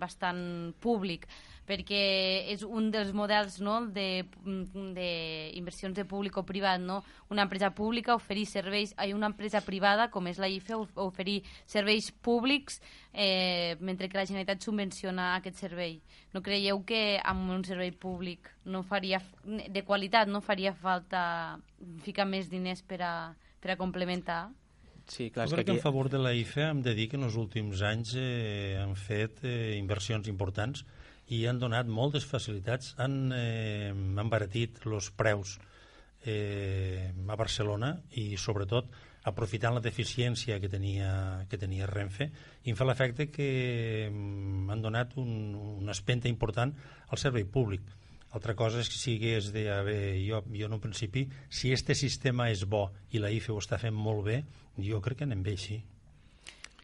[0.00, 1.28] bastant públic
[1.66, 7.02] perquè és un dels models no, d'inversions de, de públic o privat, no?
[7.30, 12.10] una empresa pública oferir serveis, hay una empresa privada, com és la IFE, oferir serveis
[12.12, 12.80] públics
[13.12, 16.00] eh, mentre que la Generalitat subvenciona aquest servei.
[16.34, 21.58] No creieu que amb un servei públic no faria, de qualitat no faria falta
[22.02, 23.14] ficar més diners per a,
[23.62, 24.48] per a complementar?
[25.08, 25.78] Sí, clar, jo crec que, aquí...
[25.78, 28.78] que en favor de la IFE hem de dir que en els últims anys eh,
[28.80, 30.84] han fet eh, inversions importants
[31.28, 35.58] i han donat moltes facilitats, han eh, embaratit els preus
[36.24, 38.90] eh, a Barcelona i sobretot
[39.28, 42.26] aprofitant la deficiència que tenia, que tenia Renfe
[42.64, 43.48] i em fa l'efecte que
[44.10, 46.74] mm, han donat un, una espenta important
[47.08, 47.86] al servei públic.
[48.32, 51.94] Altra cosa és que sigués de, a veure, jo, jo en un principi, si este
[51.94, 54.42] sistema és bo i la IFE ho està fent molt bé,
[54.80, 55.82] jo crec que anem bé així.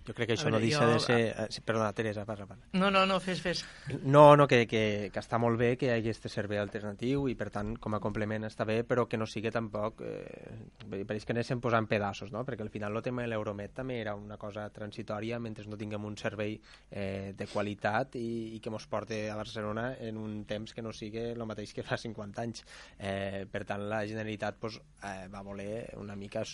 [0.09, 0.93] Jo crec que això veure, no deixa jo...
[0.95, 1.19] de ser...
[1.45, 2.65] Eh, perdona, Teresa, parla, parla.
[2.73, 3.61] No, no, no, fes, fes.
[4.01, 7.35] No, no, que, que, que està molt bé que hi hagi aquest servei alternatiu i,
[7.37, 10.01] per tant, com a complement està bé, però que no sigui tampoc...
[10.01, 12.45] Eh, pareix que anessin posant pedaços, no?
[12.49, 16.09] Perquè al final el tema de l'Euromet també era una cosa transitòria mentre no tinguem
[16.09, 20.73] un servei eh, de qualitat i, i que mos porte a Barcelona en un temps
[20.73, 22.65] que no sigui el mateix que fa 50 anys.
[22.97, 26.45] Eh, per tant, la Generalitat pues, eh, va voler una mica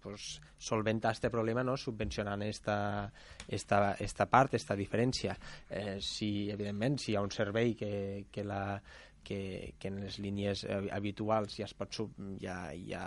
[0.00, 1.76] pues, solventar aquest problema no?
[1.76, 2.42] subvencionant
[3.48, 5.36] esta esta, part, esta diferència.
[5.68, 7.92] Eh, si, evidentment, si hi ha un servei que,
[8.32, 8.62] que la,
[9.24, 11.96] que, que en les línies habituals ja es pot,
[12.42, 13.04] ja, ja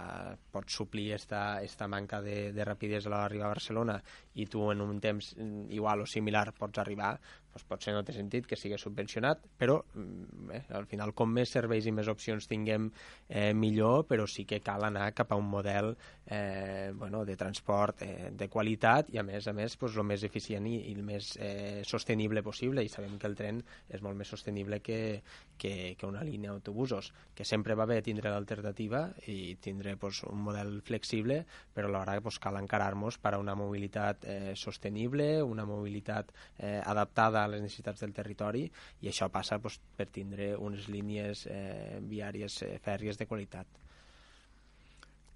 [0.51, 3.99] pot suplir esta, esta manca de, de rapidesa a l'arribar a Barcelona
[4.35, 7.13] i tu en un temps igual o similar pots arribar,
[7.57, 11.51] doncs potser no té sentit que sigui subvencionat, però mm, eh, al final com més
[11.53, 12.89] serveis i més opcions tinguem
[13.27, 18.03] eh, millor, però sí que cal anar cap a un model eh, bueno, de transport
[18.05, 21.03] eh, de qualitat i a més a més pues, el més eficient i, i el
[21.03, 22.83] més eh, sostenible possible.
[22.83, 25.23] I sabem que el tren és molt més sostenible que,
[25.57, 30.43] que, que una línia d'autobusos, que sempre va bé tindre l'alternativa i tindre pues, un
[30.45, 31.43] model flexible,
[31.73, 37.46] però alhora pues, cal encarar-nos per a una mobilitat eh, sostenible, una mobilitat eh, adaptada
[37.47, 38.67] a les necessitats del territori
[39.01, 43.83] i això passa doncs, per tindre unes línies eh, viàries eh, fèrries de qualitat.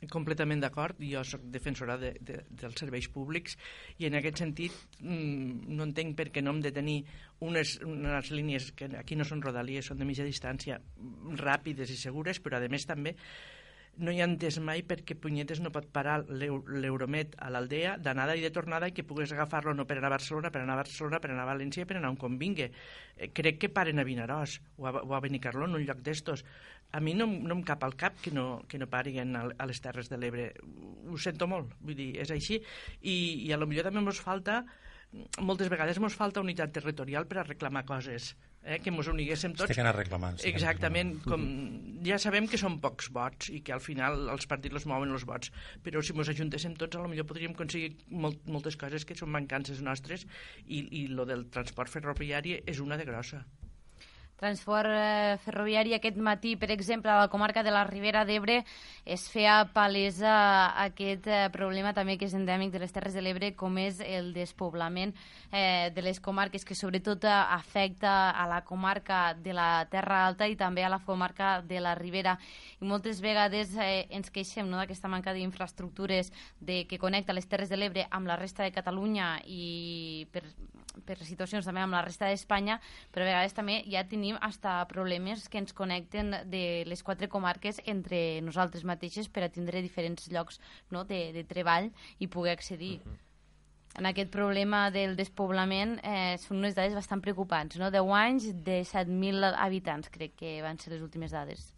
[0.09, 3.53] Completament d'acord, jo sóc defensora de, de, dels serveis públics
[4.01, 6.95] i en aquest sentit mm, no entenc per què no hem de tenir
[7.45, 10.79] unes, unes línies que aquí no són rodalies, són de mitja distància,
[11.37, 13.13] ràpides i segures, però a més també
[13.97, 18.43] no hi ha entès mai perquè Punyetes no pot parar l'Euromet a l'Aldea d'anada i
[18.43, 21.19] de tornada i que pugues agafar-lo no per anar a Barcelona, per anar a Barcelona,
[21.19, 22.69] per anar a València, per anar on convingui.
[23.17, 26.45] Eh, crec que paren a Vinaròs o a, o a Benicarló en un lloc d'estos.
[26.91, 29.83] A mi no, no em cap al cap que no, que no pariguen a, les
[29.83, 30.51] Terres de l'Ebre.
[31.11, 32.61] Ho sento molt, vull dir, és així.
[33.01, 34.63] I, i a lo millor també ens falta
[35.43, 38.31] moltes vegades ens falta unitat territorial per a reclamar coses
[38.63, 39.69] eh, que ens uniguéssim tots.
[39.69, 40.39] Estic anar reclamant.
[40.41, 41.45] Sí, Exactament, com
[42.05, 45.25] ja sabem que són pocs vots i que al final els partits els mouen els
[45.29, 45.53] vots,
[45.85, 49.33] però si ens ajuntéssim tots, a lo millor podríem aconseguir molt, moltes coses que són
[49.33, 50.27] mancances nostres
[50.65, 53.45] i, i lo del transport ferroviari és una de grossa
[54.41, 58.63] transport eh, ferroviari aquest matí, per exemple, a la comarca de la Ribera d'Ebre
[59.05, 60.33] es feia palesa
[60.81, 64.31] aquest eh, problema també que és endèmic de les Terres de l'Ebre, com és el
[64.33, 65.13] despoblament
[65.51, 70.49] eh, de les comarques, que sobretot eh, afecta a la comarca de la Terra Alta
[70.49, 72.37] i també a la comarca de la Ribera.
[72.81, 77.69] I moltes vegades eh, ens queixem no, d'aquesta manca d'infraestructures de, que connecta les Terres
[77.69, 80.47] de l'Ebre amb la resta de Catalunya i per,
[81.05, 82.79] per situacions també amb la resta d'Espanya,
[83.11, 87.81] però a vegades també ja tenim hasta problemes que ens connecten de les quatre comarques
[87.85, 93.01] entre nosaltres mateixes per a tindre diferents llocs no, de, de treball i poder accedir.
[93.01, 93.19] Uh -huh.
[93.99, 97.91] en aquest problema del despoblament eh, són unes dades bastant preocupants, no?
[97.91, 101.73] 10 anys de 7.000 habitants, crec que van ser les últimes dades.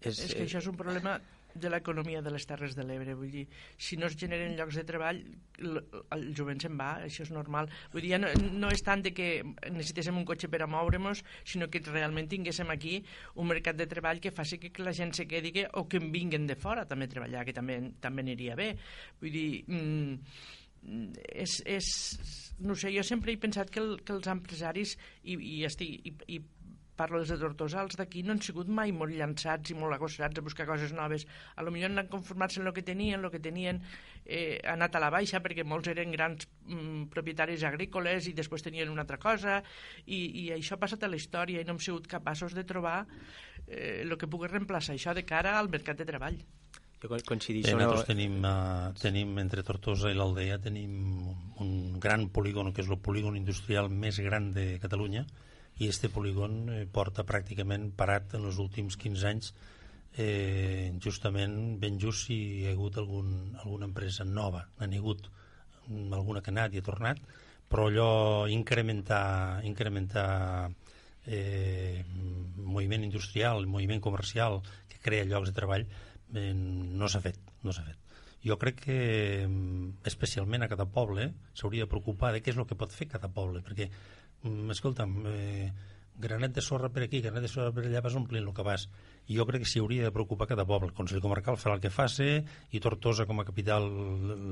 [0.00, 1.20] És, és que això és un problema
[1.62, 3.14] de l'economia de les Terres de l'Ebre.
[3.18, 3.44] Vull dir,
[3.78, 5.22] si no es generen llocs de treball,
[5.60, 5.80] el,
[6.16, 7.70] el jovent se'n va, això és normal.
[7.92, 11.24] Vull dir, ja no, no és tant de que necessitéssim un cotxe per a moure-nos,
[11.44, 12.98] sinó que realment tinguéssim aquí
[13.36, 16.12] un mercat de treball que faci que la gent se quedi que, o que en
[16.12, 18.72] vinguen de fora també a treballar, que també, també aniria bé.
[19.20, 20.54] Vull dir, mm,
[20.86, 21.88] és, és,
[22.62, 26.12] no sé, jo sempre he pensat que, el, que els empresaris i, i, estic, i,
[26.36, 26.40] i
[26.96, 30.40] parlo des de Tortosa, els d'aquí no han sigut mai molt llançats i molt agossats
[30.40, 31.26] a buscar coses noves.
[31.56, 33.82] A lo millor han conformat-se en el que tenien, el que tenien
[34.24, 38.64] eh, ha anat a la baixa perquè molts eren grans mm, propietaris agrícoles i després
[38.64, 39.60] tenien una altra cosa
[40.04, 43.04] i, i això ha passat a la història i no hem sigut capaços de trobar
[43.68, 46.40] eh, el que pugui reemplaçar això de cara al mercat de treball.
[47.02, 47.76] Jo coincideixo...
[47.76, 50.94] Bé, nosaltres tenim, uh, tenim entre Tortosa i l'Aldea tenim
[51.62, 55.26] un gran polígon que és el polígon industrial més gran de Catalunya
[55.78, 59.52] i este polígon eh, porta pràcticament parat en els últims 15 anys
[60.16, 64.64] eh, justament ben just si hi ha hagut algun, alguna empresa nova.
[64.78, 65.28] N'han hagut
[66.16, 67.20] alguna que ha anat i ha tornat
[67.68, 70.70] però allò incrementar incrementar
[71.26, 72.04] eh,
[72.56, 75.86] moviment industrial, moviment comercial que crea llocs de treball
[76.34, 77.98] eh, no s'ha fet, no s'ha fet.
[78.46, 78.98] Jo crec que
[80.06, 83.28] especialment a cada poble s'hauria de preocupar de què és el que pot fer cada
[83.32, 84.25] poble perquè mm,
[84.72, 85.68] escolta'm, eh,
[86.18, 88.88] granet de sorra per aquí, granet de sorra per allà, vas omplint el que vas.
[89.28, 90.90] I jo crec que s'hi hauria de preocupar cada poble.
[90.90, 92.28] El Consell Comarcal farà el que faci
[92.72, 93.88] i Tortosa com a capital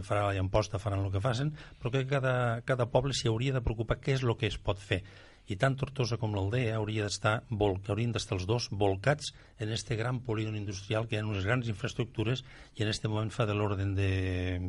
[0.07, 2.35] farà la imposta, faran el que facin, però crec que cada,
[2.67, 5.03] cada poble s'hi hauria de preocupar què és el que es pot fer.
[5.45, 10.23] I tant Tortosa com l'Aldea hauria d'estar haurien d'estar els dos volcats en este gran
[10.25, 12.45] polígon industrial que hi ha unes grans infraestructures
[12.79, 14.09] i en este moment fa de l'ordre de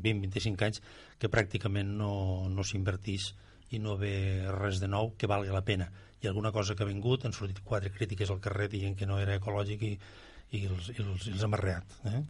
[0.04, 0.82] 20-25 anys
[1.18, 2.12] que pràcticament no,
[2.52, 3.32] no s'invertís
[3.72, 4.16] i no ve
[4.60, 5.90] res de nou que valgui la pena.
[6.22, 9.20] I alguna cosa que ha vingut, han sortit quatre crítiques al carrer dient que no
[9.22, 9.94] era ecològic i,
[10.52, 11.98] i, els, i els, i els ha marreat.
[12.12, 12.22] Eh?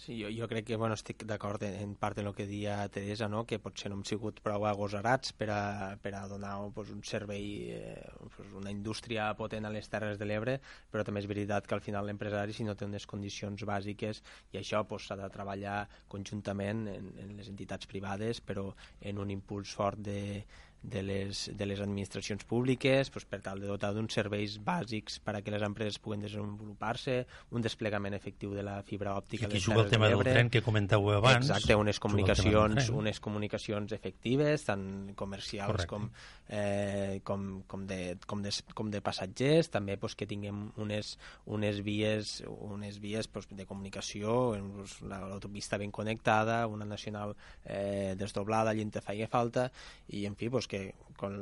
[0.00, 2.76] Sí, jo, jo crec que bueno, estic d'acord en, en part en el que dia
[2.88, 3.42] Teresa, no?
[3.44, 5.58] que potser no hem sigut prou agosarats per a,
[6.00, 10.30] per a donar pues, un servei, eh, pues, una indústria potent a les Terres de
[10.30, 10.54] l'Ebre,
[10.88, 14.22] però també és veritat que al final l'empresari, si no té unes condicions bàsiques,
[14.54, 15.76] i això s'ha pues, de treballar
[16.08, 18.70] conjuntament en, en les entitats privades, però
[19.04, 20.46] en un impuls fort de,
[20.82, 25.36] de les, de les administracions públiques pues, per tal de dotar d'uns serveis bàsics per
[25.36, 29.44] a que les empreses puguen desenvolupar-se, un desplegament efectiu de la fibra òptica.
[29.44, 31.50] I aquí juga el tema del tren que comentàveu abans.
[31.50, 36.08] Exacte, unes comunicacions, unes comunicacions efectives, tant comercials com,
[36.48, 41.82] eh, com, com, de, com, de, com de passatgers, també pues, que tinguem unes, unes
[41.84, 48.84] vies, unes vies pues, de comunicació, pues, l'autopista ben connectada, una nacional eh, desdoblada allà
[48.86, 49.68] on te feia falta,
[50.08, 50.84] i en fi, pues, que
[51.20, 51.36] quan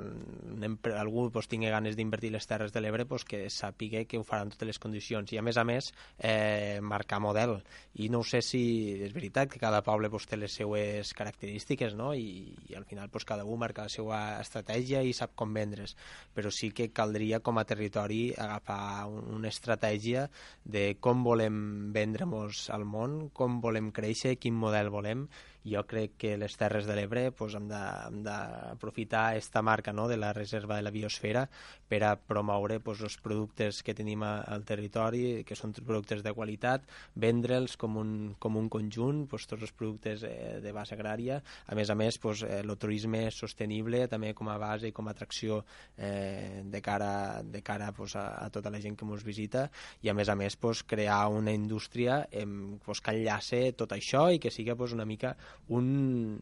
[0.99, 4.51] algú pues, tingui ganes d'invertir les Terres de l'Ebre pues, que sàpiga que ho faran
[4.51, 5.31] totes les condicions.
[5.33, 7.59] I a més a més eh, marcar model.
[8.03, 8.63] I no sé si
[9.07, 12.11] és veritat que cada poble pues, té les seues característiques no?
[12.15, 15.95] I, i al final pues, cada un marca la seva estratègia i sap com vendre's.
[16.35, 20.27] Però sí que caldria com a territori agafar una estratègia
[20.65, 25.29] de com volem vendre'ns al món, com volem créixer, quin model volem
[25.71, 30.33] jo crec que les Terres de l'Ebre pues, hem d'aprofitar aquesta marca no, de la
[30.33, 31.47] reserva de la biosfera
[31.89, 36.85] per a promoure pues, els productes que tenim al territori, que són productes de qualitat,
[37.17, 41.41] vendre'ls com, un, com un conjunt, pues, tots els productes eh, de base agrària.
[41.67, 45.09] A més a més, pues, eh, el turisme sostenible també com a base i com
[45.09, 45.63] a atracció
[45.97, 49.69] eh, de cara, de cara pues, a, a tota la gent que ens visita
[50.03, 52.47] i a més a més pues, crear una indústria eh,
[52.85, 55.35] pues, que enllace tot això i que sigui pues, una mica
[55.69, 56.41] un,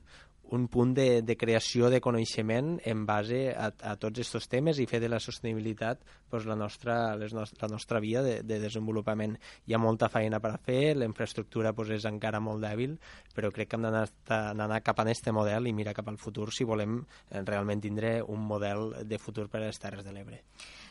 [0.50, 4.86] un punt de, de creació de coneixement en base a, a tots aquests temes i
[4.86, 9.36] fer de la sostenibilitat pues, la, nostra, les no, la nostra via de, de desenvolupament.
[9.66, 12.96] Hi ha molta feina per a fer, la infraestructura pues, és encara molt dèbil,
[13.34, 16.66] però crec que hem d'anar cap a aquest model i mirar cap al futur si
[16.68, 20.42] volem eh, realment tindre un model de futur per a les Terres de l'Ebre.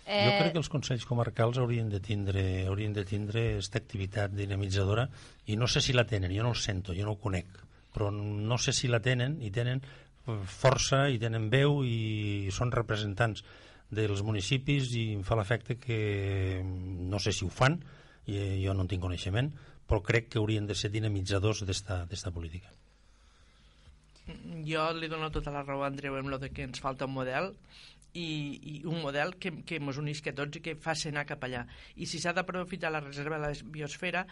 [0.06, 0.26] Eh...
[0.28, 5.08] Jo crec que els Consells Comarcals haurien de tindre haurien de tindre aquesta activitat dinamitzadora
[5.48, 7.64] i no sé si la tenen, jo no el sento, jo no ho conec
[7.96, 9.82] però no sé si la tenen i tenen
[10.26, 13.46] força i tenen veu i són representants
[13.96, 17.78] dels municipis i em fa l'efecte que no sé si ho fan
[18.26, 19.52] i eh, jo no en tinc coneixement
[19.86, 22.74] però crec que haurien de ser dinamitzadors d'esta política
[24.66, 27.14] jo li dono tota la raó a Andreu amb lo de que ens falta un
[27.14, 27.54] model
[28.16, 28.26] i,
[28.72, 31.66] i un model que, que ens unisca a tots i que faci anar cap allà.
[32.00, 34.24] I si s'ha d'aprofitar la reserva de la biosfera,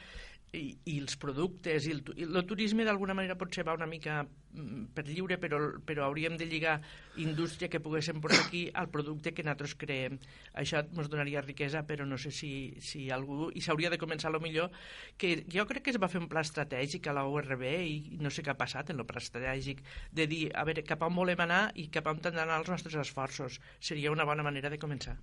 [0.54, 4.20] i, i els productes i el, i el turisme d'alguna manera potser va una mica
[4.22, 6.76] mm, per lliure però, però hauríem de lligar
[7.24, 10.20] indústria que poguéssim posar aquí al producte que nosaltres creem.
[10.62, 12.52] Això ens donaria riquesa però no sé si,
[12.86, 14.70] si algú i s'hauria de començar a lo millor
[15.18, 18.30] que jo crec que es va fer un pla estratègic a la URB i no
[18.30, 19.82] sé què ha passat en el pla estratègic
[20.14, 22.96] de dir a veure cap on volem anar i cap on han d'anar els nostres
[23.02, 23.60] esforços.
[23.82, 25.18] Seria una bona manera de començar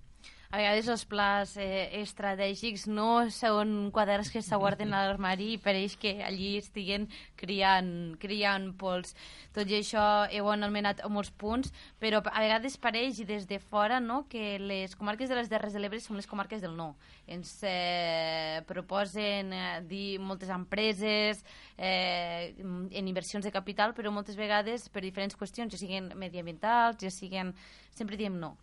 [0.50, 5.92] A vegades els plans eh, estratègics no són quaderns que s'aguarden a l'armari i pareix
[5.94, 7.04] que allí estiguen
[7.38, 9.12] criant, criant pols.
[9.54, 11.70] Tot i això heu anomenat molts punts,
[12.02, 15.76] però a vegades pareix i des de fora no, que les comarques de les Terres
[15.76, 16.96] de l'Ebre són les comarques del no.
[17.30, 21.44] Ens eh, proposen eh, dir moltes empreses
[21.78, 27.14] eh, en inversions de capital, però moltes vegades per diferents qüestions, ja siguin mediambientals, ja
[27.14, 27.54] siguin...
[27.94, 28.56] Sempre diem no.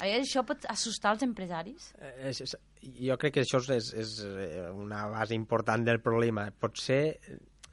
[0.00, 1.90] Vegades això pot assustar els empresaris.
[2.00, 2.56] Eh, és, és,
[3.04, 6.48] jo crec que això és, és eh, una base important del problema.
[6.56, 7.02] Potser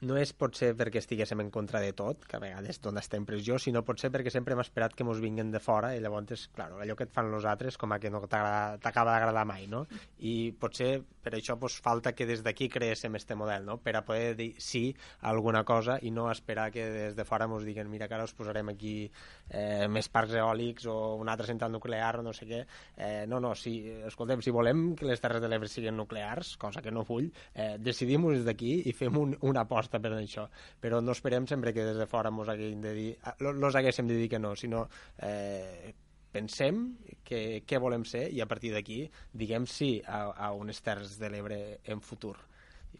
[0.06, 3.58] no és potser perquè estiguéssim en contra de tot, que a vegades dona aquesta impressió,
[3.58, 6.94] sinó potser perquè sempre hem esperat que mos vinguen de fora i llavors, clar, allò
[6.94, 9.84] que et fan els altres com a que no t'acaba d'agradar mai, no?
[10.22, 13.78] I potser per això pues, falta que des d'aquí creéssim este model, no?
[13.82, 17.48] Per a poder dir sí a alguna cosa i no esperar que des de fora
[17.50, 19.10] mos diguen mira que ara us posarem aquí
[19.50, 22.62] eh, més parcs eòlics o una altra central nuclear o no sé què.
[22.96, 26.82] Eh, no, no, si, escoltem, si volem que les Terres de l'Ebre siguin nuclears, cosa
[26.84, 30.48] que no vull, eh, decidim-ho des d'aquí i fem un, una aposta per això.
[30.80, 33.74] Però no esperem sempre que des de fora mos haguem de dir, ah, lo- los
[33.74, 35.94] haguéssim de dir que no, sinó eh,
[36.32, 39.00] pensem que, què volem ser i a partir d'aquí
[39.32, 42.36] diguem sí a, a unes Terres de l'Ebre en futur.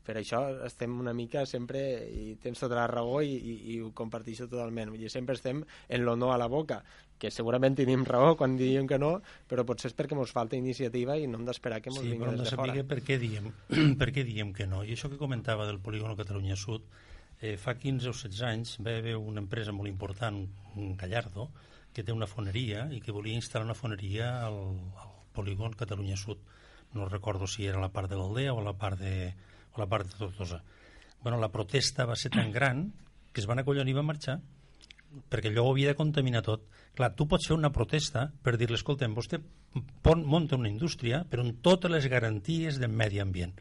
[0.08, 3.90] Per això estem una mica sempre, i tens tota la raó i, i, i ho
[3.92, 6.78] comparteixo totalment, vull dir, sempre estem en lo no a la boca,
[7.20, 9.18] que segurament tenim raó quan diem que no,
[9.50, 12.30] però potser és perquè ens falta iniciativa i no hem d'esperar que ens Sí, de
[12.30, 12.72] des de fora.
[12.72, 13.50] saber per què, diem,
[14.00, 14.80] per què diem que no.
[14.80, 16.86] I això que comentava del polígono Catalunya Sud,
[17.42, 20.40] eh, fa 15 o 16 anys va haver una empresa molt important,
[20.76, 21.50] un Gallardo,
[21.92, 24.58] que té una foneria i que volia instal·lar una foneria al,
[25.02, 26.40] al polígon Catalunya Sud.
[26.94, 29.34] No recordo si era a la part de l'Aldea o a la part de,
[29.74, 30.62] o la part de Tortosa.
[31.22, 32.88] Bueno, la protesta va ser tan gran
[33.32, 34.38] que es van acollonir i van marxar
[35.32, 36.66] perquè allò ho havia de contaminar tot.
[36.96, 39.40] Clar, tu pots fer una protesta per dir-li, escoltem, vostè
[40.04, 43.54] pon, munta una indústria però amb totes les garanties del medi ambient.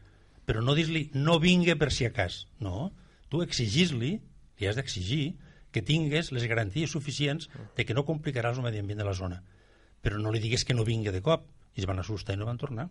[0.48, 2.46] Però no dir-li, no vinga per si a cas.
[2.64, 2.90] No,
[3.28, 4.14] tu exigis-li,
[4.58, 5.36] li has d'exigir
[5.72, 9.42] que tingues les garanties suficients de que no complicaràs el medi ambient de la zona.
[10.00, 11.44] Però no li digues que no vingui de cop.
[11.76, 12.88] I es van assustar i no van tornar.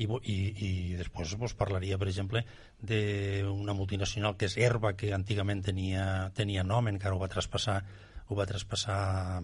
[0.00, 0.36] I, i,
[0.66, 2.44] i després vos parlaria, per exemple,
[2.80, 7.82] d'una multinacional que és Herba, que antigament tenia, tenia nom, encara ho va traspassar,
[8.28, 9.42] ho va traspassar a,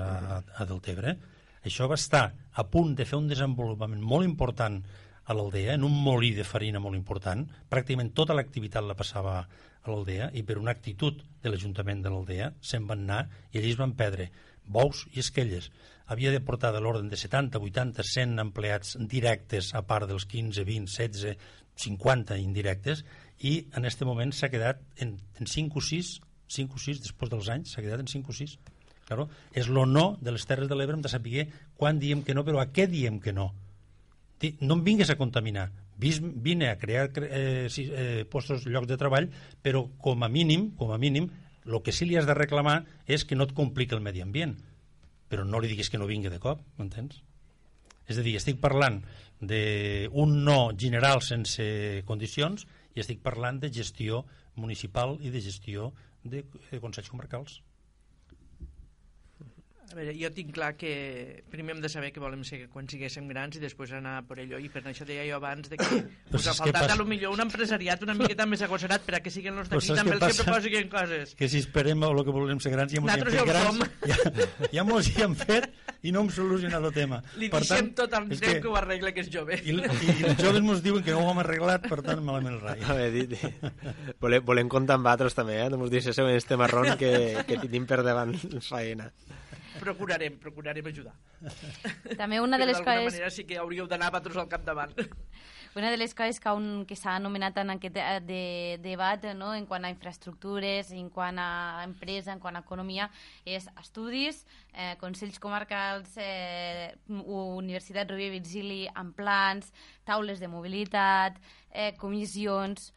[0.00, 1.16] A a, a Deltebre.
[1.66, 4.80] Això va estar a punt de fer un desenvolupament molt important
[5.26, 7.42] a l'Aldea, en un molí de farina molt important.
[7.70, 12.52] Pràcticament tota l'activitat la passava a l'Aldea i per una actitud de l'Ajuntament de l'Aldea
[12.62, 14.30] se'n van anar i allí es van perdre
[14.66, 15.70] bous i esquelles.
[16.06, 20.62] Havia de portar de l'ordre de 70, 80, 100 empleats directes a part dels 15,
[20.64, 21.36] 20, 16,
[21.76, 23.02] 50 indirectes
[23.44, 26.14] i en aquest moment s'ha quedat en, en 5 o 6
[26.48, 28.54] 5 o 6 després dels anys s'ha quedat en 5 o 6
[29.08, 32.34] claro, és lo no de les Terres de l'Ebre hem de saber quan diem que
[32.38, 33.50] no però a què diem que no.
[34.60, 35.70] No em vingues a contaminar.
[35.98, 39.28] Vine a crear cre- eh, eh, postos, llocs de treball
[39.64, 41.28] però com a mínim com a mínim
[41.66, 44.56] el que sí li has de reclamar és que no et compliqui el medi ambient
[45.28, 47.22] però no li diguis que no vingui de cop m'entens?
[48.06, 49.00] És a dir, estic parlant
[49.42, 51.64] d'un no general sense
[52.08, 54.22] condicions i estic parlant de gestió
[54.54, 55.90] municipal i de gestió
[56.22, 57.60] de, de consells comarcals.
[59.96, 60.90] Veure, jo tinc clar que
[61.48, 64.58] primer hem de saber què volem ser quan siguéssim grans i després anar per allò
[64.60, 66.00] i per això deia jo abans de que
[66.36, 66.92] us ha faltat passa?
[66.92, 69.96] a lo millor un empresariat una miqueta més agosserat per a que siguin els d'aquí
[69.96, 70.44] també els que passa?
[70.50, 71.32] proposin coses.
[71.38, 73.80] Que si esperem lo que volem ser grans ja mos hi hem fet ja grans,
[74.10, 75.70] ja, ja mos hi hem fet
[76.04, 77.22] i no hem solucionat el tema.
[77.40, 78.60] Li Per deixem tant, tot al és Déu que...
[78.66, 79.56] que ho arregla, que és jove.
[79.58, 82.60] I, i, I els joves ens diuen que no ho hem arreglat, per tant, malament
[82.62, 82.76] rai.
[82.84, 83.50] A veure.
[84.20, 85.70] Volem, volem comptar amb altres també, eh?
[85.72, 87.10] No mos deixeu en este marrón que,
[87.48, 88.36] que tenim per davant
[88.68, 89.10] faena.
[89.80, 91.14] Procurarem, procurarem ajudar.
[92.16, 93.12] També una de les d'alguna coses...
[93.12, 94.94] manera sí que hauríeu d'anar vosaltres al capdavant.
[95.76, 98.44] Una de les coses que, un, que s'ha anomenat en aquest de, de,
[98.80, 99.50] debat no?
[99.52, 103.10] en quant a infraestructures, en quant a empresa, en quant a economia,
[103.44, 109.68] és estudis, eh, consells comarcals, eh, Universitat Rovira i Virgili amb plans,
[110.08, 111.36] taules de mobilitat,
[111.72, 112.94] eh, comissions...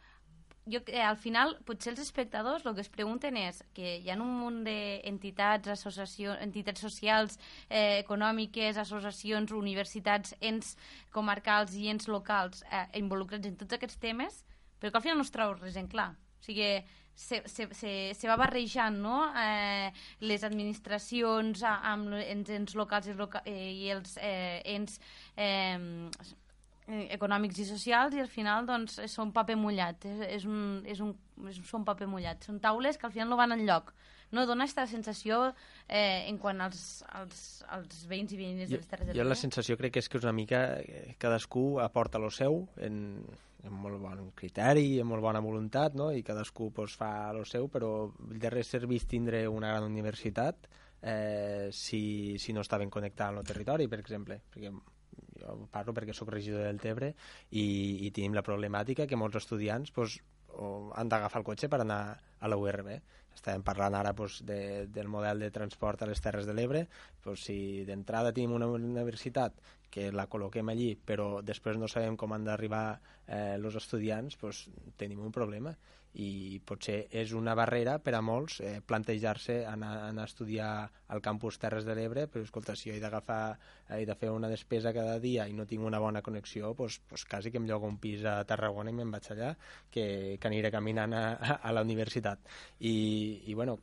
[0.72, 4.16] jo, eh, al final, potser els espectadors el que es pregunten és que hi ha
[4.20, 10.76] un munt d'entitats, associacions, entitats socials, eh, econòmiques, associacions, universitats, ens
[11.10, 14.44] comarcals i ens locals eh, involucrats en tots aquests temes,
[14.80, 16.12] però que al final no es trau res en clar.
[16.40, 16.70] O sigui,
[17.14, 19.16] se, se, se, se va barrejant no?
[19.36, 19.90] eh,
[20.24, 24.96] les administracions amb els ens locals i, loca eh, i els eh, ens
[25.36, 26.08] eh,
[27.16, 31.12] econòmics i socials i al final doncs, són paper mullat és, és, un, és, un,
[31.48, 33.92] és, són paper mullat són taules que al final no van enlloc
[34.30, 35.40] no dona aquesta sensació
[35.88, 39.38] eh, en quant als, als, als veïns i veïnes de les Terres de Jo la
[39.38, 43.00] sensació crec que és que és una mica eh, cadascú aporta lo seu en,
[43.66, 46.10] amb molt bon criteri, amb molt bona voluntat, no?
[46.14, 50.70] i cadascú pues, fa el seu, però de res serveix tindre una gran universitat
[51.02, 54.40] eh, si, si no està ben connectat amb el territori, per exemple.
[54.52, 54.72] Perquè
[55.72, 57.14] parlo perquè sóc regidor del Tebre
[57.50, 57.64] i,
[58.06, 60.18] i tenim la problemàtica que molts estudiants pues,
[60.56, 62.02] o han d'agafar el cotxe per anar
[62.40, 62.94] a la URB.
[63.34, 66.86] Estàvem parlant ara pues, de, del model de transport a les Terres de l'Ebre.
[67.22, 69.56] Pues, si d'entrada tenim una universitat
[69.90, 72.84] que la col·loquem allí, però després no sabem com han d'arribar
[73.26, 74.66] eh, els estudiants, pues,
[74.98, 75.74] tenim un problema
[76.18, 80.70] i potser és una barrera per a molts eh, plantejar-se anar, anar a estudiar
[81.08, 83.58] al campus Terres de l'Ebre, però escolta, si jo he d'agafar
[83.96, 87.24] he de fer una despesa cada dia i no tinc una bona connexió, pues, pues
[87.24, 89.54] quasi que em llogo un pis a Tarragona i me'n vaig allà
[89.90, 91.24] que, que aniré caminant a,
[91.62, 92.42] a la universitat.
[92.80, 92.94] I,
[93.46, 93.78] i bueno,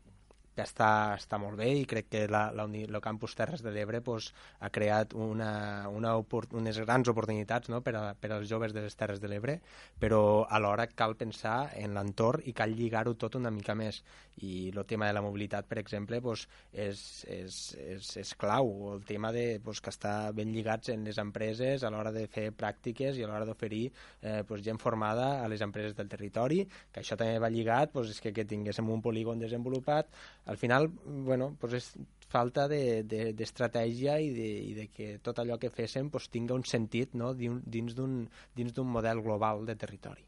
[0.64, 4.32] està, està molt bé i crec que la, la, el campus Terres de l'Ebre pues,
[4.60, 7.82] ha creat una, una unes grans oportunitats no?
[7.86, 9.60] per, a, per als joves de les Terres de l'Ebre,
[10.00, 14.02] però alhora cal pensar en l'entorn i cal lligar-ho tot una mica més.
[14.38, 17.00] I el tema de la mobilitat, per exemple, pues, és,
[17.34, 18.70] és, és, és clau.
[18.94, 22.52] El tema de, pues, que està ben lligats en les empreses a l'hora de fer
[22.54, 26.62] pràctiques i a l'hora d'oferir eh, pues, gent formada a les empreses del territori,
[26.94, 30.14] que això també va lligat pues, és que, que tinguéssim un polígon desenvolupat,
[30.48, 31.90] al final, bueno, pues és
[32.32, 36.56] falta d'estratègia de, de, i, de, i de que tot allò que féssim pues, tinga
[36.56, 37.34] un sentit no?
[37.36, 40.24] dins d'un model global de territori.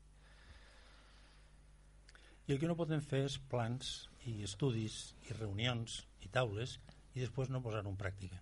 [2.47, 6.79] I el que no podem fer és plans i estudis i reunions i taules
[7.13, 8.39] i després no posar-ho en pràctica.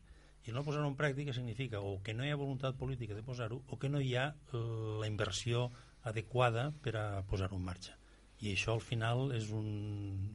[0.48, 3.62] I no posar-ho en pràctica significa o que no hi ha voluntat política de posar-ho
[3.68, 4.62] o que no hi ha eh,
[5.02, 5.68] la inversió
[6.08, 7.98] adequada per a posar-ho en marxa.
[8.40, 9.68] I això al final és un...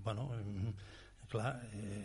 [0.05, 0.29] Bueno,
[1.33, 1.57] clar,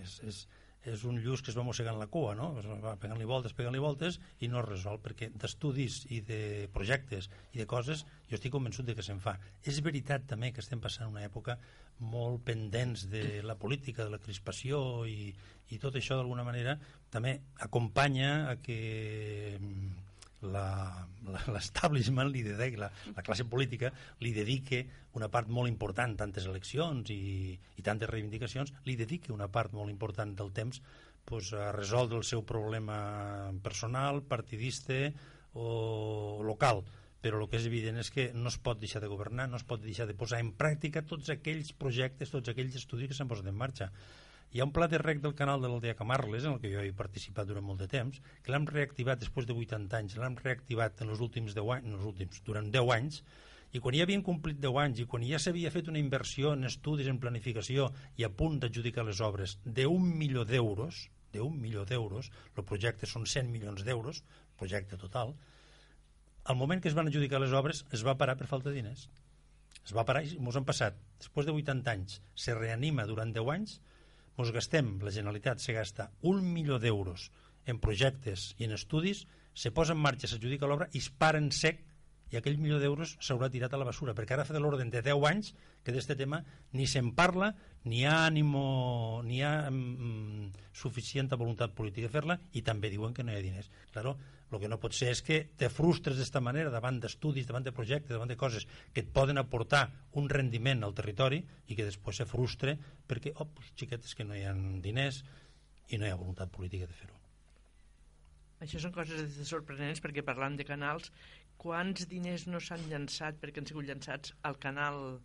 [0.01, 0.41] és, és,
[0.87, 2.53] és un lluç que es va mossegant la cua, no?
[2.61, 6.39] Es va pegant-li voltes, pegant-li voltes i no es resol, perquè d'estudis i de
[6.73, 9.35] projectes i de coses jo estic convençut de que se'n fa.
[9.67, 11.57] És veritat també que estem passant una època
[11.99, 15.33] molt pendents de la política, de la crispació i,
[15.73, 16.77] i tot això d'alguna manera
[17.11, 19.57] també acompanya a que
[20.45, 23.89] l'establishment li dedica, la, la classe política
[24.21, 24.83] li dedique
[25.17, 29.89] una part molt important, tantes eleccions i, i tantes reivindicacions, li dedique una part molt
[29.89, 30.81] important del temps
[31.25, 35.07] pues, a resoldre el seu problema personal, partidista
[35.57, 36.85] o local
[37.17, 39.65] però el que és evident és que no es pot deixar de governar, no es
[39.67, 43.49] pot deixar de posar en pràctica tots aquells projectes, tots aquells estudis que s'han posat
[43.49, 43.89] en marxa.
[44.55, 46.79] Hi ha un pla de rec del canal de l'Aldea Camarles, en el que jo
[46.79, 51.03] he participat durant molt de temps, que l'hem reactivat després de 80 anys, l'hem reactivat
[51.03, 53.17] en els últims 10 anys, en els últims, durant 10 anys,
[53.75, 56.63] i quan ja havien complit 10 anys i quan ja s'havia fet una inversió en
[56.69, 61.01] estudis, en planificació i a punt d'adjudicar les obres d'un milió d'euros,
[61.35, 64.23] d'un milió d'euros, el projecte són 100 milions d'euros,
[64.55, 65.35] projecte total,
[66.47, 69.09] al moment que es van adjudicar les obres es va parar per falta de diners.
[69.83, 73.51] Es va parar i ens han passat, després de 80 anys, se reanima durant 10
[73.51, 73.77] anys,
[74.37, 77.31] ens gastem, la Generalitat se gasta un milió d'euros
[77.65, 79.25] en projectes i en estudis,
[79.57, 81.81] se posa en marxa, s'adjudica l'obra i es para en sec
[82.31, 85.01] i aquell milió d'euros s'haurà tirat a la basura, perquè ara fa de l'ordre de
[85.01, 86.41] 10 anys que d'aquest tema
[86.75, 87.53] ni se'n parla,
[87.87, 92.91] ni hi ha ànimo, ni hi ha mm, suficient voluntat política de fer-la i també
[92.91, 93.71] diuen que no hi ha diners.
[93.93, 94.17] Claro,
[94.51, 97.73] el que no pot ser és que te frustres d'esta manera davant d'estudis, davant de
[97.75, 99.87] projectes, davant de coses que et poden aportar
[100.19, 102.77] un rendiment al territori i que després se frustre
[103.07, 105.23] perquè, oh, pues, xiquetes, que no hi ha diners
[105.89, 107.15] i no hi ha voluntat política de fer-ho.
[108.63, 111.11] Això són coses sorprenents perquè parlant de canals,
[111.61, 115.19] quants diners no s'han llançat perquè han sigut llançats al canal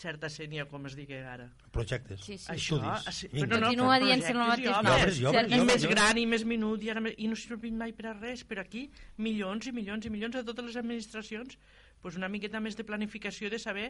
[0.00, 1.46] certa sènia, com es digui ara.
[1.72, 2.52] Projectes, sí, sí.
[2.52, 3.06] estudis.
[3.08, 3.30] Això, sí.
[3.32, 4.66] Però no, Continua dient-se el mateix.
[4.66, 7.54] I obres, i obres, i més gran i més minut, i, ara, i no s'ha
[7.54, 8.86] servit mai per a res, però aquí
[9.24, 11.58] milions i milions i milions a totes les administracions,
[12.04, 13.88] pues una miqueta més de planificació de saber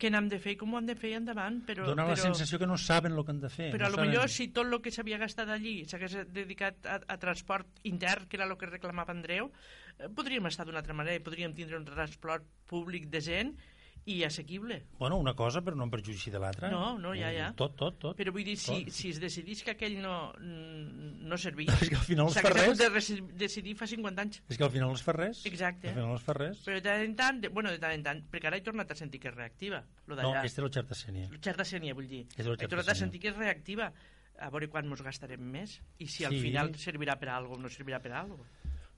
[0.00, 1.60] què n'hem de fer i com ho hem de fer endavant.
[1.68, 3.70] Però, Dona però, la sensació que no saben el que han de fer.
[3.74, 6.98] Però no a lo millor si tot el que s'havia gastat allí s'hagués dedicat a,
[7.12, 9.52] a transport intern, que era el que reclamava Andreu,
[9.98, 13.52] eh, podríem estar d'una altra manera, podríem tindre un transport públic decent
[14.06, 14.84] i assequible.
[15.00, 16.68] Bueno, una cosa, però no en perjudici de l'altra.
[16.70, 17.48] No, no, ja, ja.
[17.58, 18.16] Tot, tot, tot.
[18.16, 18.92] Però vull dir, si, Tot.
[18.94, 22.38] si es decidís que aquell no, mm, no servia, És que al final no es
[22.38, 22.78] fa res.
[22.78, 22.88] de
[23.34, 24.42] decidir fa 50 anys.
[24.48, 25.42] És que al final no es fa res.
[25.50, 25.88] Exacte.
[25.90, 26.62] Al final no es fa res.
[26.64, 28.90] Però de tant en tant, de, bueno, de tant en tant, perquè ara he tornat
[28.94, 29.82] a sentir que és reactiva.
[30.06, 31.26] Lo No, este és el xerta sènia.
[31.42, 32.26] Xerta sènia, vull dir.
[32.38, 33.90] He tornat a sentir que és reactiva.
[34.38, 36.42] A veure quan mos gastarem més i si al Sí.
[36.42, 38.44] final servirà per a alguna o no servirà per a alguna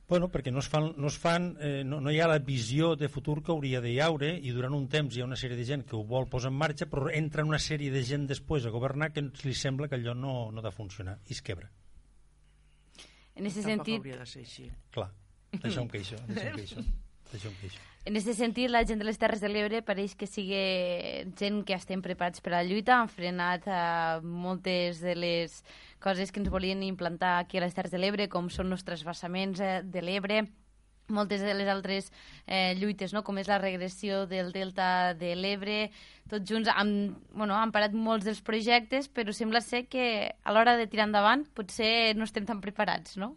[0.09, 2.95] Bueno, perquè no es fan, no, es fan eh, no, no hi ha la visió
[2.97, 5.67] de futur que hauria de haure i durant un temps hi ha una sèrie de
[5.69, 8.73] gent que ho vol posar en marxa però entra una sèrie de gent després a
[8.73, 11.69] governar que li sembla que allò no, no ha de funcionar i es quebra.
[13.37, 14.71] En aquest Tampoc sentit, hauria de ser així.
[14.97, 15.11] Clar,
[15.53, 16.87] d'això em queixo, d'això em queixo.
[17.29, 17.81] D'això em queixo.
[18.09, 20.57] En aquest sentit, la gent de les Terres de l'Ebre pareix que sigui
[21.37, 25.59] gent que estem preparats per a la lluita, han frenat eh, moltes de les
[26.01, 29.61] coses que ens volien implantar aquí a les Terres de l'Ebre, com són els trasbassaments
[29.61, 30.39] eh, de l'Ebre,
[31.13, 32.09] moltes de les altres
[32.47, 33.21] eh, lluites, no?
[33.27, 35.77] com és la regressió del delta de l'Ebre,
[36.33, 36.95] tots junts han,
[37.35, 41.45] bueno, han parat molts dels projectes, però sembla ser que a l'hora de tirar endavant
[41.53, 43.35] potser no estem tan preparats, no?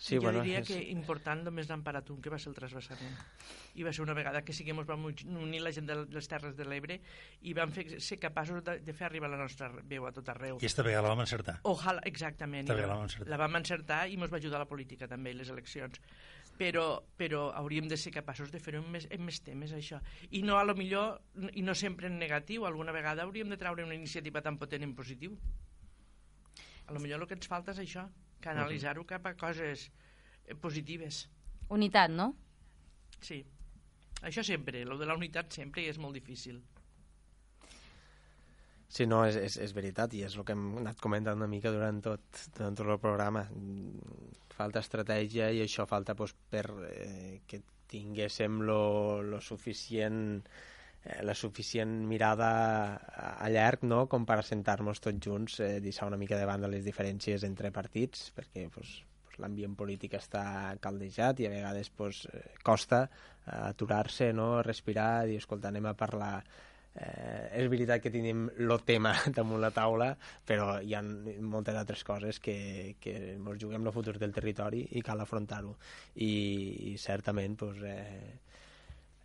[0.00, 2.54] Sí, jo bueno, diria és- que important només n'han parat un, que va ser el
[2.56, 3.18] trasbassament.
[3.76, 6.28] I va ser una vegada que sí que ens vam unir la gent de les
[6.28, 6.96] Terres de l'Ebre
[7.42, 10.56] i vam fer, ser capaços de, de fer arribar la nostra veu a tot arreu.
[10.56, 11.58] I esta vegada la vam encertar.
[11.68, 12.66] Ojalà, exactament.
[12.66, 13.28] També i la vam encertar.
[13.28, 16.00] la vam encertar i ens va ajudar la política també, les eleccions.
[16.56, 20.00] Però, però hauríem de ser capaços de fer-ho en, més, en més temes, això.
[20.30, 21.20] I no, a lo millor,
[21.52, 24.94] i no sempre en negatiu, alguna vegada hauríem de treure una iniciativa tan potent en
[24.94, 25.36] positiu.
[26.86, 28.08] A lo millor el que ens falta és això,
[28.42, 29.88] canalitzar-ho cap a coses
[30.46, 31.24] eh, positives.
[31.70, 32.32] Unitat, no?
[33.20, 33.42] Sí.
[34.26, 36.60] Això sempre, lo de la unitat sempre i és molt difícil.
[38.90, 41.70] Sí, no, és, és, és veritat i és el que hem anat comentant una mica
[41.70, 42.24] durant tot,
[42.56, 43.44] durant tot el programa.
[44.56, 48.82] Falta estratègia i això falta pues, per eh, que tinguéssim lo,
[49.22, 50.79] lo suficient eh,
[51.24, 52.50] la suficient mirada
[53.08, 54.04] a, llarg no?
[54.10, 58.28] com per assentar-nos tots junts, eh, deixar una mica de banda les diferències entre partits,
[58.36, 64.32] perquè pues, pues, l'ambient polític està caldejat i a vegades pues, eh, costa eh, aturar-se,
[64.36, 64.62] no?
[64.62, 66.34] respirar, dir, escolta, anem a parlar
[66.94, 70.12] eh, és veritat que tenim el tema damunt la taula,
[70.44, 75.04] però hi ha moltes altres coses que, que ens juguem el futur del territori i
[75.06, 75.76] cal afrontar-ho.
[76.16, 78.49] I, I certament pues, eh,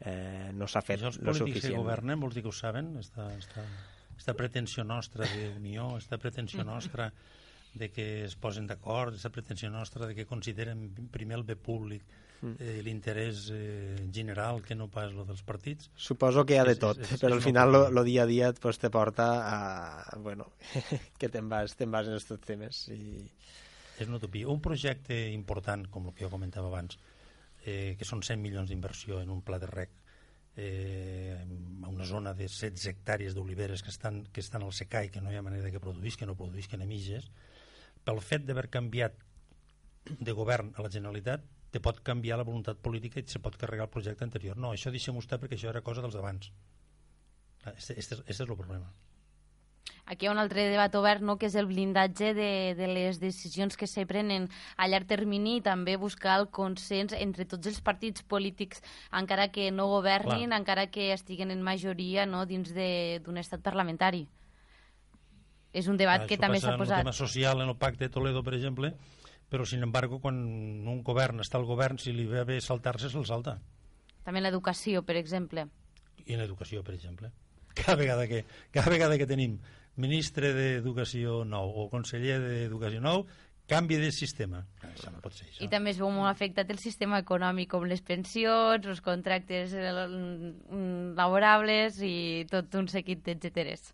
[0.06, 2.96] eh, no s'ha fet Això els lo polítics que governen, vols dir que ho saben?
[3.00, 3.64] Esta, esta,
[4.18, 7.12] esta pretensió nostra d'unió, esta pretensió nostra
[7.76, 12.04] de que es posen d'acord, aquesta pretensió nostra de que consideren primer el bé públic,
[12.60, 15.90] eh, l'interès eh, general que no pas el dels partits.
[15.98, 18.26] Suposo que hi ha de tot, és- és- però és al final lo dia a
[18.30, 20.18] dia pues, te porta a...
[20.20, 20.52] Bueno,
[21.20, 22.88] que te'n vas, te'n vas en aquests temes.
[22.94, 23.26] I...
[24.00, 24.48] És una utopia.
[24.52, 26.98] Un projecte important, com el que jo comentava abans,
[27.66, 29.92] eh, que són 100 milions d'inversió en un pla de rec,
[30.56, 31.36] eh,
[31.84, 35.22] a una zona de 16 hectàrees d'oliveres que estan, que estan al secà i que
[35.22, 37.28] no hi ha manera que produís, que no produïsquen emiges,
[38.06, 39.18] pel fet d'haver canviat
[40.06, 41.44] de govern a la Generalitat,
[41.74, 44.56] te pot canviar la voluntat política i se pot carregar el projecte anterior.
[44.56, 46.54] No, això deixem estar perquè això era cosa dels d'abans.
[47.74, 48.94] Este, este, este és el problema.
[50.06, 53.20] Aquí hi ha un altre debat obert, no?, que és el blindatge de, de les
[53.20, 57.82] decisions que se prenen a llarg termini i també buscar el consens entre tots els
[57.82, 60.60] partits polítics, encara que no governin, Clar.
[60.60, 64.28] encara que estiguen en majoria no, dins de- d'un estat parlamentari.
[65.74, 67.00] És un debat Això que també passa s'ha posat.
[67.00, 68.94] El tema social en el pacte de Toledo, per exemple,
[69.50, 73.26] però, sin embargo, quan un govern està al govern, si li ve bé saltar-se, se'l
[73.26, 73.58] salta.
[74.24, 75.68] També en l'educació, per exemple.
[76.26, 77.32] I en l'educació, per exemple.
[77.76, 79.58] Cada vegada que, cada vegada que tenim
[80.00, 83.26] ministre d'Educació nou o conseller d'Educació nou,
[83.68, 84.64] canvi de sistema.
[84.82, 85.64] Ah, Això no pot ser això.
[85.66, 91.16] I també es veu molt afectat el sistema econòmic, com les pensions, els contractes mm,
[91.18, 93.92] laborables i tot un seguit d'etcèteres.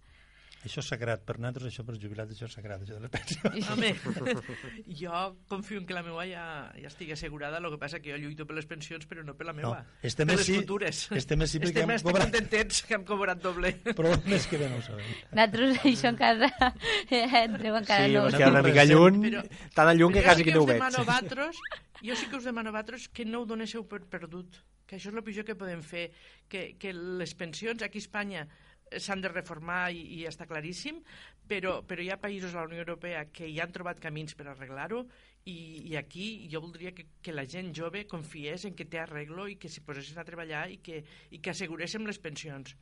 [0.63, 1.23] Això és sagrat.
[1.25, 3.69] Per nosaltres, això per jubilats, això és sagrat, això de les pensions.
[3.71, 3.95] Home,
[5.01, 6.43] jo confio en que la meva ja,
[6.77, 9.47] ja estigui assegurada, el que passa que jo lluito per les pensions, però no per
[9.49, 11.01] la meva, No, este per mes les sí, futures.
[11.17, 12.27] este mes sí, perquè Este hem mes estic cobrat.
[12.29, 13.73] contentets que hem cobrat doble.
[13.97, 15.05] Però mes que ve no ho sabem.
[15.31, 16.51] Nosaltres això encara,
[17.09, 18.27] eh, entreu encara Sí, no.
[18.29, 20.81] queda una mica lluny, Però- tan lluny que quasi que no ho veig.
[20.81, 21.57] vosaltres,
[22.01, 25.09] jo sí que us demano a vosaltres que no ho donéssiu per perdut, que això
[25.09, 26.11] és el pitjor que podem fer,
[26.47, 28.47] que, que les pensions aquí a Espanya
[28.99, 31.01] s'han de reformar i, i està claríssim,
[31.47, 34.47] però, però hi ha països a la Unió Europea que ja han trobat camins per
[34.51, 35.05] arreglar-ho
[35.45, 35.57] i,
[35.91, 39.57] i aquí jo voldria que, que la gent jove confiés en que té arreglo i
[39.61, 42.75] que s'hi posessin a treballar i que, i que asseguréssim les pensions.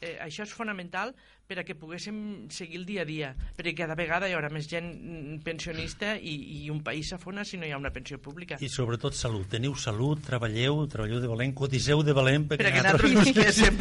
[0.00, 1.14] Eh, això és fonamental
[1.46, 4.66] per a que poguéssim seguir el dia a dia, perquè cada vegada hi haurà més
[4.66, 6.34] gent mm, pensionista i,
[6.64, 8.58] i un país s'afona si no hi ha una pensió pública.
[8.58, 9.46] I sobretot salut.
[9.52, 13.78] Teniu salut, treballeu, treballeu de valent, cotiseu de valent perquè, perquè nosaltres no estiguéssim.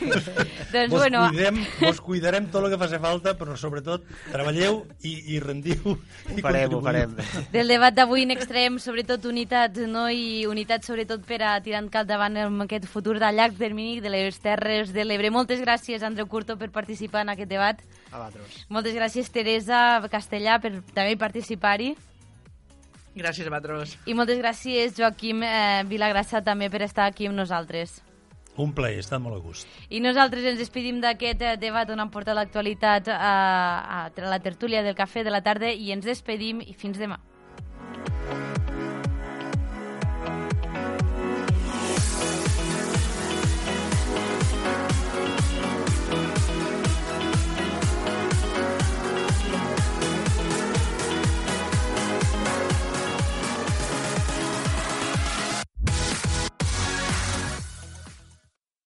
[0.74, 5.14] doncs, vos, bueno, cuidem, vos cuidarem tot el que faci falta, però sobretot treballeu i,
[5.32, 5.96] i rendiu.
[5.96, 7.16] Ho i farem, ho farem.
[7.56, 10.04] del debat d'avui n'extraiem sobretot unitat, no?
[10.12, 14.12] i unitat sobretot per a tirar cap davant amb aquest futur de llarg termini de
[14.12, 15.31] les Terres de l'Ebre.
[15.32, 17.80] Moltes gràcies, Andreu Curto, per participar en aquest debat.
[18.10, 18.62] A vosaltres.
[18.68, 21.94] Moltes gràcies, Teresa Castellà, per també participar-hi.
[23.16, 23.98] Gràcies a vosaltres.
[24.08, 28.00] I moltes gràcies, Joaquim eh, Vilagrassa, també per estar aquí amb nosaltres.
[28.60, 29.68] Un plaer, està molt a gust.
[29.88, 33.34] I nosaltres ens despedim d'aquest eh, debat on han portat l'actualitat a,
[34.04, 37.20] a la tertúlia del cafè de la tarda i ens despedim i fins demà.